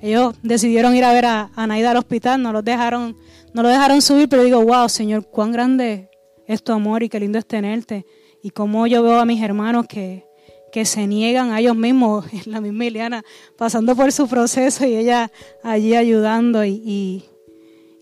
Ellos 0.00 0.34
decidieron 0.42 0.94
ir 0.94 1.04
a 1.04 1.12
ver 1.12 1.24
a, 1.24 1.50
Naida 1.66 1.92
al 1.92 1.96
hospital, 1.96 2.42
no 2.42 2.52
los 2.52 2.64
dejaron, 2.64 3.16
no 3.54 3.62
lo 3.62 3.68
dejaron 3.70 4.02
subir, 4.02 4.28
pero 4.28 4.44
digo, 4.44 4.62
wow, 4.62 4.88
Señor, 4.90 5.26
cuán 5.30 5.52
grande 5.52 6.10
es 6.46 6.62
tu 6.62 6.72
amor 6.72 7.02
y 7.02 7.08
qué 7.08 7.18
lindo 7.18 7.38
es 7.38 7.46
tenerte. 7.46 8.04
Y 8.42 8.50
cómo 8.50 8.86
yo 8.86 9.02
veo 9.02 9.18
a 9.18 9.24
mis 9.24 9.42
hermanos 9.42 9.86
que, 9.88 10.26
que 10.70 10.84
se 10.84 11.06
niegan 11.06 11.52
a 11.52 11.60
ellos 11.60 11.76
mismos, 11.76 12.26
la 12.46 12.60
misma 12.60 12.84
Ileana, 12.84 13.24
pasando 13.56 13.96
por 13.96 14.12
su 14.12 14.28
proceso 14.28 14.84
y 14.84 14.96
ella 14.96 15.32
allí 15.62 15.94
ayudando 15.94 16.62
y 16.66 17.24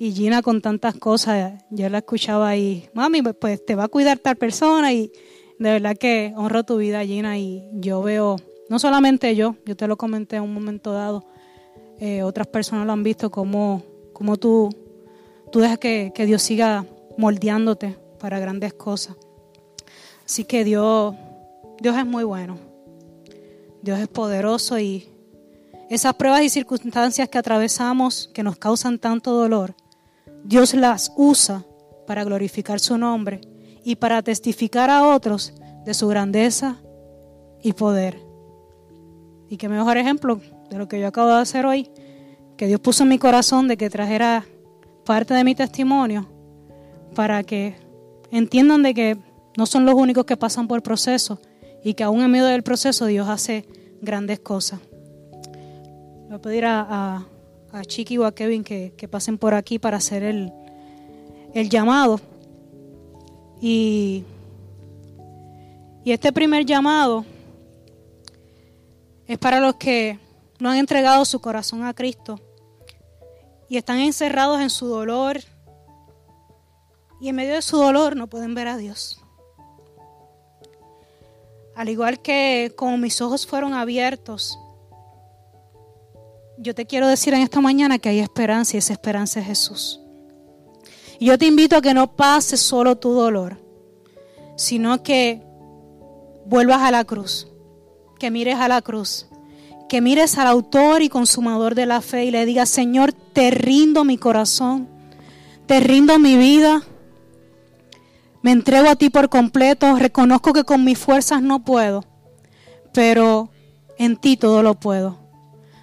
y 0.02 0.10
Gina 0.10 0.42
con 0.42 0.60
tantas 0.60 0.96
cosas, 0.96 1.62
yo 1.70 1.88
la 1.88 1.98
escuchaba 1.98 2.48
ahí, 2.48 2.88
mami, 2.92 3.22
pues, 3.22 3.36
pues 3.40 3.64
te 3.64 3.76
va 3.76 3.84
a 3.84 3.88
cuidar 3.88 4.18
tal 4.18 4.34
persona 4.34 4.92
y 4.92 5.12
de 5.60 5.70
verdad 5.70 5.96
que 5.96 6.34
honro 6.36 6.64
tu 6.64 6.78
vida, 6.78 7.04
Gina, 7.04 7.38
y 7.38 7.62
yo 7.74 8.02
veo, 8.02 8.34
no 8.68 8.80
solamente 8.80 9.36
yo, 9.36 9.54
yo 9.64 9.76
te 9.76 9.86
lo 9.86 9.96
comenté 9.96 10.34
en 10.34 10.42
un 10.42 10.52
momento 10.52 10.92
dado, 10.92 11.24
eh, 12.00 12.24
otras 12.24 12.48
personas 12.48 12.84
lo 12.84 12.92
han 12.92 13.04
visto 13.04 13.30
como, 13.30 13.84
como 14.12 14.36
tú, 14.38 14.70
tú 15.52 15.60
dejas 15.60 15.78
que, 15.78 16.10
que 16.14 16.26
Dios 16.26 16.42
siga 16.42 16.84
moldeándote 17.16 17.96
para 18.18 18.40
grandes 18.40 18.72
cosas. 18.72 19.16
Así 20.24 20.44
que 20.44 20.64
Dios, 20.64 21.14
Dios 21.80 21.96
es 21.96 22.06
muy 22.06 22.24
bueno, 22.24 22.58
Dios 23.82 24.00
es 24.00 24.08
poderoso 24.08 24.78
y 24.78 25.08
esas 25.90 26.14
pruebas 26.14 26.42
y 26.42 26.48
circunstancias 26.48 27.28
que 27.28 27.36
atravesamos 27.36 28.30
que 28.32 28.42
nos 28.42 28.56
causan 28.56 28.98
tanto 28.98 29.32
dolor, 29.32 29.74
Dios 30.42 30.72
las 30.72 31.12
usa 31.16 31.64
para 32.06 32.24
glorificar 32.24 32.80
su 32.80 32.96
nombre 32.96 33.42
y 33.84 33.96
para 33.96 34.22
testificar 34.22 34.88
a 34.88 35.06
otros 35.06 35.52
de 35.84 35.92
su 35.92 36.08
grandeza 36.08 36.76
y 37.62 37.74
poder. 37.74 38.18
Y 39.50 39.58
qué 39.58 39.68
mejor 39.68 39.98
ejemplo 39.98 40.40
de 40.70 40.78
lo 40.78 40.88
que 40.88 40.98
yo 40.98 41.08
acabo 41.08 41.28
de 41.28 41.42
hacer 41.42 41.66
hoy, 41.66 41.90
que 42.56 42.66
Dios 42.66 42.80
puso 42.80 43.02
en 43.02 43.10
mi 43.10 43.18
corazón 43.18 43.68
de 43.68 43.76
que 43.76 43.90
trajera 43.90 44.46
parte 45.04 45.34
de 45.34 45.44
mi 45.44 45.54
testimonio 45.54 46.28
para 47.14 47.42
que 47.42 47.76
entiendan 48.30 48.82
de 48.82 48.94
que 48.94 49.18
no 49.56 49.66
son 49.66 49.84
los 49.84 49.94
únicos 49.94 50.24
que 50.24 50.36
pasan 50.36 50.68
por 50.68 50.76
el 50.78 50.82
proceso 50.82 51.40
y 51.84 51.94
que 51.94 52.04
aún 52.04 52.22
en 52.22 52.30
medio 52.30 52.46
del 52.46 52.62
proceso 52.62 53.06
Dios 53.06 53.28
hace 53.28 53.66
grandes 54.00 54.40
cosas. 54.40 54.80
Voy 56.28 56.36
a 56.36 56.38
pedir 56.40 56.64
a 56.64 57.26
a 57.72 57.84
Chiqui 57.84 58.18
o 58.18 58.26
a 58.26 58.34
Kevin 58.34 58.62
que, 58.62 59.08
pasen 59.10 59.38
por 59.38 59.54
aquí 59.54 59.78
para 59.78 59.96
hacer 59.96 60.22
el, 60.22 60.52
el 61.54 61.70
llamado. 61.70 62.20
Y, 63.60 64.24
y 66.04 66.12
este 66.12 66.32
primer 66.32 66.66
llamado 66.66 67.24
es 69.26 69.38
para 69.38 69.60
los 69.60 69.76
que 69.76 70.18
no 70.58 70.70
han 70.70 70.78
entregado 70.78 71.24
su 71.24 71.40
corazón 71.40 71.84
a 71.84 71.94
Cristo 71.94 72.38
y 73.72 73.78
están 73.78 74.00
encerrados 74.00 74.60
en 74.60 74.68
su 74.68 74.86
dolor 74.86 75.40
y 77.22 77.30
en 77.30 77.36
medio 77.36 77.54
de 77.54 77.62
su 77.62 77.78
dolor 77.78 78.16
no 78.16 78.26
pueden 78.26 78.54
ver 78.54 78.68
a 78.68 78.76
Dios. 78.76 79.18
Al 81.74 81.88
igual 81.88 82.20
que 82.20 82.74
como 82.76 82.98
mis 82.98 83.22
ojos 83.22 83.46
fueron 83.46 83.72
abiertos 83.72 84.58
yo 86.58 86.74
te 86.74 86.84
quiero 86.84 87.08
decir 87.08 87.32
en 87.32 87.40
esta 87.40 87.62
mañana 87.62 87.98
que 87.98 88.10
hay 88.10 88.18
esperanza 88.18 88.76
y 88.76 88.78
esa 88.78 88.92
esperanza 88.92 89.40
es 89.40 89.46
Jesús. 89.46 90.00
Y 91.18 91.26
yo 91.28 91.38
te 91.38 91.46
invito 91.46 91.76
a 91.76 91.80
que 91.80 91.94
no 91.94 92.14
pases 92.14 92.60
solo 92.60 92.98
tu 92.98 93.14
dolor, 93.14 93.58
sino 94.58 95.02
que 95.02 95.42
vuelvas 96.44 96.82
a 96.82 96.90
la 96.90 97.04
cruz, 97.04 97.48
que 98.18 98.30
mires 98.30 98.56
a 98.56 98.68
la 98.68 98.82
cruz, 98.82 99.28
que 99.92 100.00
mires 100.00 100.38
al 100.38 100.46
autor 100.46 101.02
y 101.02 101.10
consumador 101.10 101.74
de 101.74 101.84
la 101.84 102.00
fe 102.00 102.24
y 102.24 102.30
le 102.30 102.46
digas, 102.46 102.70
Señor, 102.70 103.12
te 103.12 103.50
rindo 103.50 104.04
mi 104.04 104.16
corazón, 104.16 104.88
te 105.66 105.80
rindo 105.80 106.18
mi 106.18 106.38
vida, 106.38 106.82
me 108.40 108.52
entrego 108.52 108.88
a 108.88 108.96
ti 108.96 109.10
por 109.10 109.28
completo, 109.28 109.94
reconozco 109.96 110.54
que 110.54 110.64
con 110.64 110.82
mis 110.82 110.98
fuerzas 110.98 111.42
no 111.42 111.62
puedo, 111.62 112.06
pero 112.94 113.50
en 113.98 114.16
ti 114.16 114.38
todo 114.38 114.62
lo 114.62 114.80
puedo. 114.80 115.18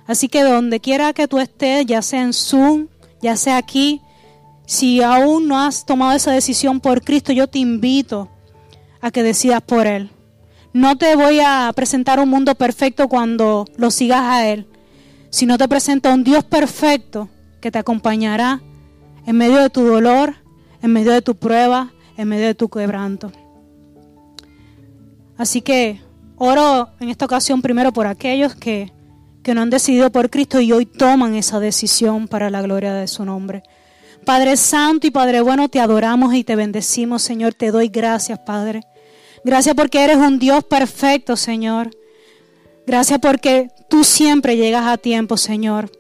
Así 0.08 0.28
que 0.28 0.42
donde 0.42 0.80
quiera 0.80 1.14
que 1.14 1.28
tú 1.28 1.38
estés, 1.38 1.86
ya 1.86 2.02
sea 2.02 2.24
en 2.24 2.34
Zoom, 2.34 2.88
ya 3.22 3.38
sea 3.38 3.58
aquí, 3.58 4.02
Si 4.66 5.04
aún 5.04 5.48
no 5.48 5.60
has 5.60 5.86
tomado 5.86 6.14
esa 6.14 6.32
decisión 6.32 6.80
por 6.80 7.04
Cristo, 7.04 7.32
yo 7.32 7.46
te 7.46 7.60
invito 7.60 8.28
a 9.02 9.12
que 9.12 9.22
decidas 9.22 9.62
por 9.62 9.86
Él. 9.86 10.10
No 10.74 10.98
te 10.98 11.16
voy 11.16 11.40
a 11.40 11.72
presentar 11.76 12.20
un 12.20 12.30
mundo 12.30 12.54
perfecto 12.56 13.08
cuando 13.08 13.66
lo 13.76 13.90
sigas 13.90 14.22
a 14.22 14.48
Él, 14.48 14.68
sino 15.32 15.58
te 15.58 15.68
presento 15.68 16.10
a 16.10 16.14
un 16.14 16.24
Dios 16.24 16.44
perfecto 16.44 17.28
que 17.60 17.72
te 17.72 17.80
acompañará 17.80 18.62
en 19.26 19.36
medio 19.36 19.58
de 19.58 19.70
tu 19.70 19.84
dolor, 19.84 20.36
en 20.82 20.94
medio 20.94 21.12
de 21.12 21.22
tu 21.22 21.36
prueba, 21.36 21.92
en 22.18 22.28
medio 22.28 22.46
de 22.46 22.56
tu 22.56 22.70
quebranto. 22.70 23.32
Así 25.38 25.62
que 25.62 26.02
oro 26.36 26.90
en 27.00 27.10
esta 27.10 27.26
ocasión 27.26 27.62
primero 27.62 27.92
por 27.92 28.06
aquellos 28.06 28.56
que, 28.56 28.92
que 29.42 29.56
no 29.56 29.62
han 29.62 29.70
decidido 29.70 30.12
por 30.12 30.30
Cristo 30.30 30.60
y 30.60 30.72
hoy 30.72 30.86
toman 30.86 31.34
esa 31.34 31.60
decisión 31.60 32.28
para 32.28 32.50
la 32.50 32.62
gloria 32.62 32.94
de 32.94 33.08
su 33.08 33.26
nombre. 33.26 33.64
Padre 34.26 34.58
Santo 34.58 35.08
y 35.08 35.12
Padre 35.12 35.42
Bueno, 35.42 35.70
te 35.70 35.80
adoramos 35.80 36.34
y 36.36 36.44
te 36.44 36.56
bendecimos, 36.56 37.24
Señor. 37.24 37.54
Te 37.56 37.72
doy 37.72 37.88
gracias, 37.88 38.38
Padre. 38.40 38.82
Gracias 39.44 39.76
porque 39.76 40.04
eres 40.04 40.18
un 40.18 40.40
Dios 40.40 40.64
perfecto, 40.64 41.36
Señor. 41.36 41.92
Gracias 42.86 43.20
porque 43.20 43.70
tú 43.90 44.04
siempre 44.04 44.58
llegas 44.58 44.86
a 44.88 44.98
tiempo, 44.98 45.38
Señor. 45.38 45.92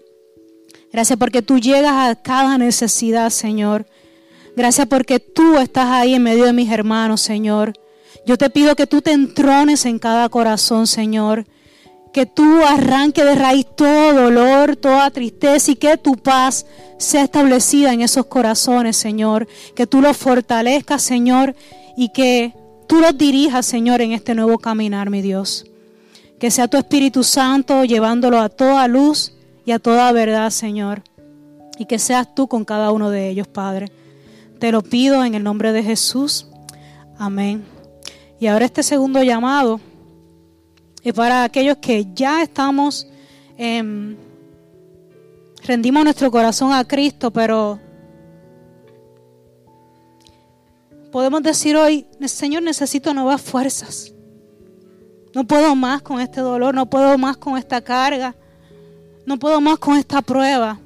Gracias 0.92 1.20
porque 1.20 1.42
tú 1.42 1.60
llegas 1.60 1.94
a 1.94 2.16
cada 2.16 2.58
necesidad, 2.58 3.30
Señor. 3.30 3.86
Gracias 4.56 4.88
porque 4.88 5.20
tú 5.20 5.58
estás 5.58 5.86
ahí 5.86 6.16
en 6.16 6.24
medio 6.24 6.46
de 6.46 6.54
mis 6.54 6.72
hermanos, 6.72 7.22
Señor. 7.22 7.74
Yo 8.26 8.38
te 8.38 8.50
pido 8.50 8.76
que 8.76 8.88
tú 8.88 9.02
te 9.02 9.12
entrones 9.12 9.86
en 9.86 10.00
cada 10.00 10.30
corazón, 10.30 10.88
Señor. 10.88 11.46
Que 12.12 12.26
tú 12.26 12.64
arranque 12.66 13.24
de 13.24 13.36
raíz 13.36 13.68
todo 13.76 14.14
dolor, 14.14 14.76
toda 14.76 15.12
tristeza 15.12 15.72
y 15.72 15.76
que 15.76 15.96
tu 15.98 16.16
paz 16.16 16.66
sea 16.98 17.24
establecida 17.24 17.94
en 17.94 18.02
esos 18.02 18.26
corazones, 18.26 18.98
Señor. 18.98 19.48
Que 19.76 19.86
tú 19.86 20.02
los 20.02 20.18
fortalezcas, 20.18 21.04
Señor, 21.04 21.56
y 21.96 22.10
que 22.10 22.54
tú 22.90 23.00
los 23.00 23.16
dirijas, 23.16 23.68
Señor, 23.68 24.02
en 24.02 24.14
este 24.14 24.34
nuevo 24.34 24.58
caminar, 24.58 25.12
mi 25.12 25.22
Dios. 25.22 25.68
Que 26.40 26.50
sea 26.50 26.68
tu 26.68 26.76
Espíritu 26.76 27.24
Santo 27.24 27.86
llevándolo 27.86 28.40
a 28.40 28.50
toda 28.50 28.88
luz 28.88 29.34
y 29.64 29.72
a 29.72 29.78
toda 29.78 30.12
verdad, 30.12 30.50
Señor. 30.50 31.04
Y 31.78 31.86
que 31.86 32.00
seas 32.00 32.34
tú 32.34 32.48
con 32.48 32.66
cada 32.66 32.92
uno 32.92 33.12
de 33.12 33.30
ellos, 33.30 33.48
Padre. 33.48 33.92
Te 34.58 34.72
lo 34.72 34.82
pido 34.82 35.24
en 35.24 35.36
el 35.36 35.44
nombre 35.44 35.72
de 35.72 35.84
Jesús. 35.84 36.48
Amén. 37.20 37.64
Y 38.40 38.48
ahora 38.48 38.66
este 38.66 38.82
segundo 38.82 39.22
llamado 39.22 39.80
es 41.04 41.14
para 41.14 41.44
aquellos 41.44 41.78
que 41.78 42.08
ya 42.16 42.42
estamos, 42.42 43.08
em, 43.56 44.16
rendimos 45.64 46.04
nuestro 46.04 46.32
corazón 46.32 46.74
a 46.74 46.84
Cristo, 46.86 47.30
pero 47.30 47.80
podemos 51.12 51.43
decir 51.43 51.76
hoy, 51.76 52.07
Señor, 52.26 52.64
necesito 52.64 53.14
nuevas 53.14 53.41
fuerzas. 53.41 54.14
No 55.34 55.45
puedo 55.45 55.76
más 55.76 56.01
con 56.01 56.20
este 56.20 56.41
dolor, 56.41 56.74
no 56.74 56.89
puedo 56.89 57.18
más 57.18 57.38
con 57.38 57.57
esta 57.57 57.82
carga, 57.82 58.36
no 59.26 59.38
puedo 59.38 59.62
más 59.62 59.78
con 59.78 59.97
esta 59.97 60.22
prueba. 60.22 60.80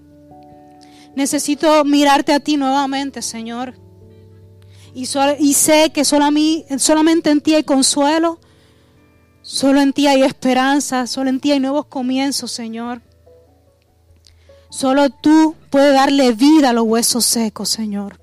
Necesito 1.16 1.84
mirarte 1.86 2.34
a 2.34 2.40
ti 2.40 2.58
nuevamente, 2.58 3.22
Señor. 3.22 3.76
Y, 4.94 5.06
sé 5.06 5.92
que 5.92 6.06
solamente 6.06 7.32
en 7.32 7.42
ti 7.42 7.56
hay 7.56 7.64
consuelo, 7.64 8.40
solo 9.42 9.82
en 9.82 9.92
ti 9.92 10.06
hay 10.06 10.22
esperanza, 10.22 11.08
solo 11.08 11.30
en 11.30 11.40
ti 11.40 11.52
hay 11.52 11.60
nuevos 11.60 11.86
comienzos, 11.88 12.52
Señor. 12.52 13.02
Solo 14.70 15.10
tú 15.10 15.56
puedes 15.70 15.94
darle 15.94 16.34
vida 16.34 16.70
a 16.70 16.74
los 16.74 16.84
huesos 16.84 17.26
secos, 17.26 17.70
Señor. 17.70 18.23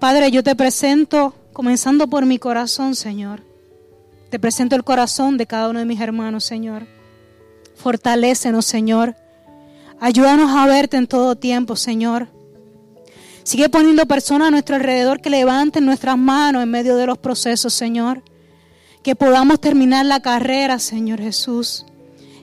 Padre, 0.00 0.30
yo 0.30 0.42
te 0.42 0.56
presento, 0.56 1.34
comenzando 1.52 2.08
por 2.08 2.24
mi 2.24 2.38
corazón, 2.38 2.94
Señor. 2.94 3.42
Te 4.30 4.38
presento 4.38 4.74
el 4.74 4.82
corazón 4.82 5.36
de 5.36 5.46
cada 5.46 5.68
uno 5.68 5.78
de 5.78 5.84
mis 5.84 6.00
hermanos, 6.00 6.42
Señor. 6.42 6.86
Fortalécenos, 7.76 8.64
Señor. 8.64 9.14
Ayúdanos 10.00 10.50
a 10.56 10.66
verte 10.66 10.96
en 10.96 11.06
todo 11.06 11.36
tiempo, 11.36 11.76
Señor. 11.76 12.28
Sigue 13.42 13.68
poniendo 13.68 14.06
personas 14.06 14.48
a 14.48 14.50
nuestro 14.50 14.76
alrededor 14.76 15.20
que 15.20 15.28
levanten 15.28 15.84
nuestras 15.84 16.16
manos 16.16 16.62
en 16.62 16.70
medio 16.70 16.96
de 16.96 17.04
los 17.04 17.18
procesos, 17.18 17.74
Señor. 17.74 18.22
Que 19.02 19.14
podamos 19.14 19.60
terminar 19.60 20.06
la 20.06 20.20
carrera, 20.20 20.78
Señor 20.78 21.20
Jesús. 21.20 21.84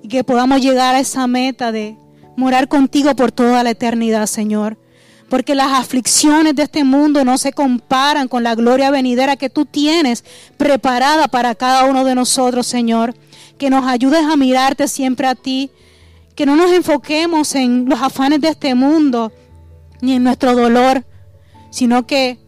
Y 0.04 0.10
que 0.10 0.24
podamos 0.24 0.62
llegar 0.62 0.94
a 0.94 1.00
esa 1.00 1.26
meta 1.26 1.72
de 1.72 1.98
morar 2.36 2.68
contigo 2.68 3.16
por 3.16 3.32
toda 3.32 3.64
la 3.64 3.72
eternidad, 3.72 4.28
Señor 4.28 4.78
porque 5.30 5.56
las 5.56 5.74
aflicciones 5.74 6.56
de 6.56 6.64
este 6.64 6.84
mundo 6.84 7.26
no 7.26 7.38
se 7.38 7.52
comparan 7.52 8.28
con 8.28 8.44
la 8.44 8.56
gloria 8.56 8.92
venidera 8.92 9.36
que 9.36 9.50
tú 9.50 9.66
tienes 9.66 10.24
preparada 10.56 11.28
para 11.28 11.56
cada 11.56 11.86
uno 11.86 12.06
de 12.06 12.16
nosotros, 12.16 12.66
Señor. 12.66 13.14
Que 13.58 13.70
nos 13.70 13.86
ayudes 13.86 14.24
a 14.24 14.38
mirarte 14.38 14.88
siempre 14.88 15.28
a 15.28 15.36
ti, 15.36 15.72
que 16.36 16.46
no 16.46 16.56
nos 16.56 16.72
enfoquemos 16.72 17.56
en 17.56 17.90
los 17.90 18.02
afanes 18.02 18.40
de 18.40 18.50
este 18.50 18.76
mundo 18.76 19.32
ni 20.00 20.14
en 20.14 20.24
nuestro 20.24 20.56
dolor, 20.56 21.04
sino 21.72 22.06
que 22.06 22.40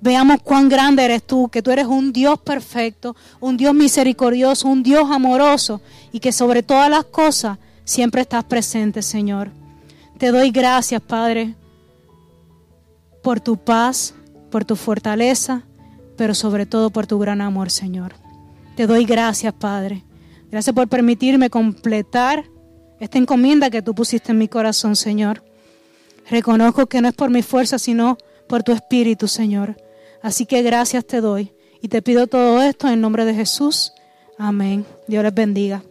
veamos 0.00 0.40
cuán 0.42 0.68
grande 0.68 1.04
eres 1.04 1.24
tú, 1.24 1.48
que 1.48 1.60
tú 1.60 1.72
eres 1.72 1.86
un 1.86 2.12
Dios 2.12 2.38
perfecto, 2.38 3.16
un 3.40 3.56
Dios 3.56 3.74
misericordioso, 3.74 4.68
un 4.68 4.82
Dios 4.82 5.10
amoroso 5.10 5.80
y 6.12 6.20
que 6.20 6.30
sobre 6.32 6.62
todas 6.62 6.88
las 6.88 7.04
cosas 7.04 7.58
siempre 7.84 8.22
estás 8.22 8.44
presente, 8.44 9.02
Señor. 9.02 9.50
Te 10.16 10.30
doy 10.30 10.50
gracias, 10.50 11.02
Padre 11.02 11.56
por 13.24 13.40
tu 13.40 13.56
paz, 13.56 14.14
por 14.50 14.64
tu 14.64 14.76
fortaleza, 14.76 15.64
pero 16.16 16.34
sobre 16.34 16.66
todo 16.66 16.90
por 16.90 17.08
tu 17.08 17.18
gran 17.18 17.40
amor, 17.40 17.70
Señor. 17.70 18.14
Te 18.76 18.86
doy 18.86 19.04
gracias, 19.04 19.52
Padre. 19.54 20.04
Gracias 20.50 20.74
por 20.74 20.86
permitirme 20.86 21.50
completar 21.50 22.44
esta 23.00 23.18
encomienda 23.18 23.70
que 23.70 23.82
tú 23.82 23.94
pusiste 23.94 24.30
en 24.30 24.38
mi 24.38 24.46
corazón, 24.46 24.94
Señor. 24.94 25.42
Reconozco 26.30 26.86
que 26.86 27.00
no 27.00 27.08
es 27.08 27.14
por 27.14 27.30
mi 27.30 27.42
fuerza, 27.42 27.78
sino 27.78 28.18
por 28.46 28.62
tu 28.62 28.72
espíritu, 28.72 29.26
Señor. 29.26 29.76
Así 30.22 30.46
que 30.46 30.62
gracias 30.62 31.04
te 31.06 31.20
doy 31.20 31.52
y 31.82 31.88
te 31.88 32.02
pido 32.02 32.26
todo 32.26 32.62
esto 32.62 32.88
en 32.88 33.00
nombre 33.00 33.24
de 33.24 33.34
Jesús. 33.34 33.92
Amén. 34.38 34.84
Dios 35.08 35.24
les 35.24 35.34
bendiga. 35.34 35.82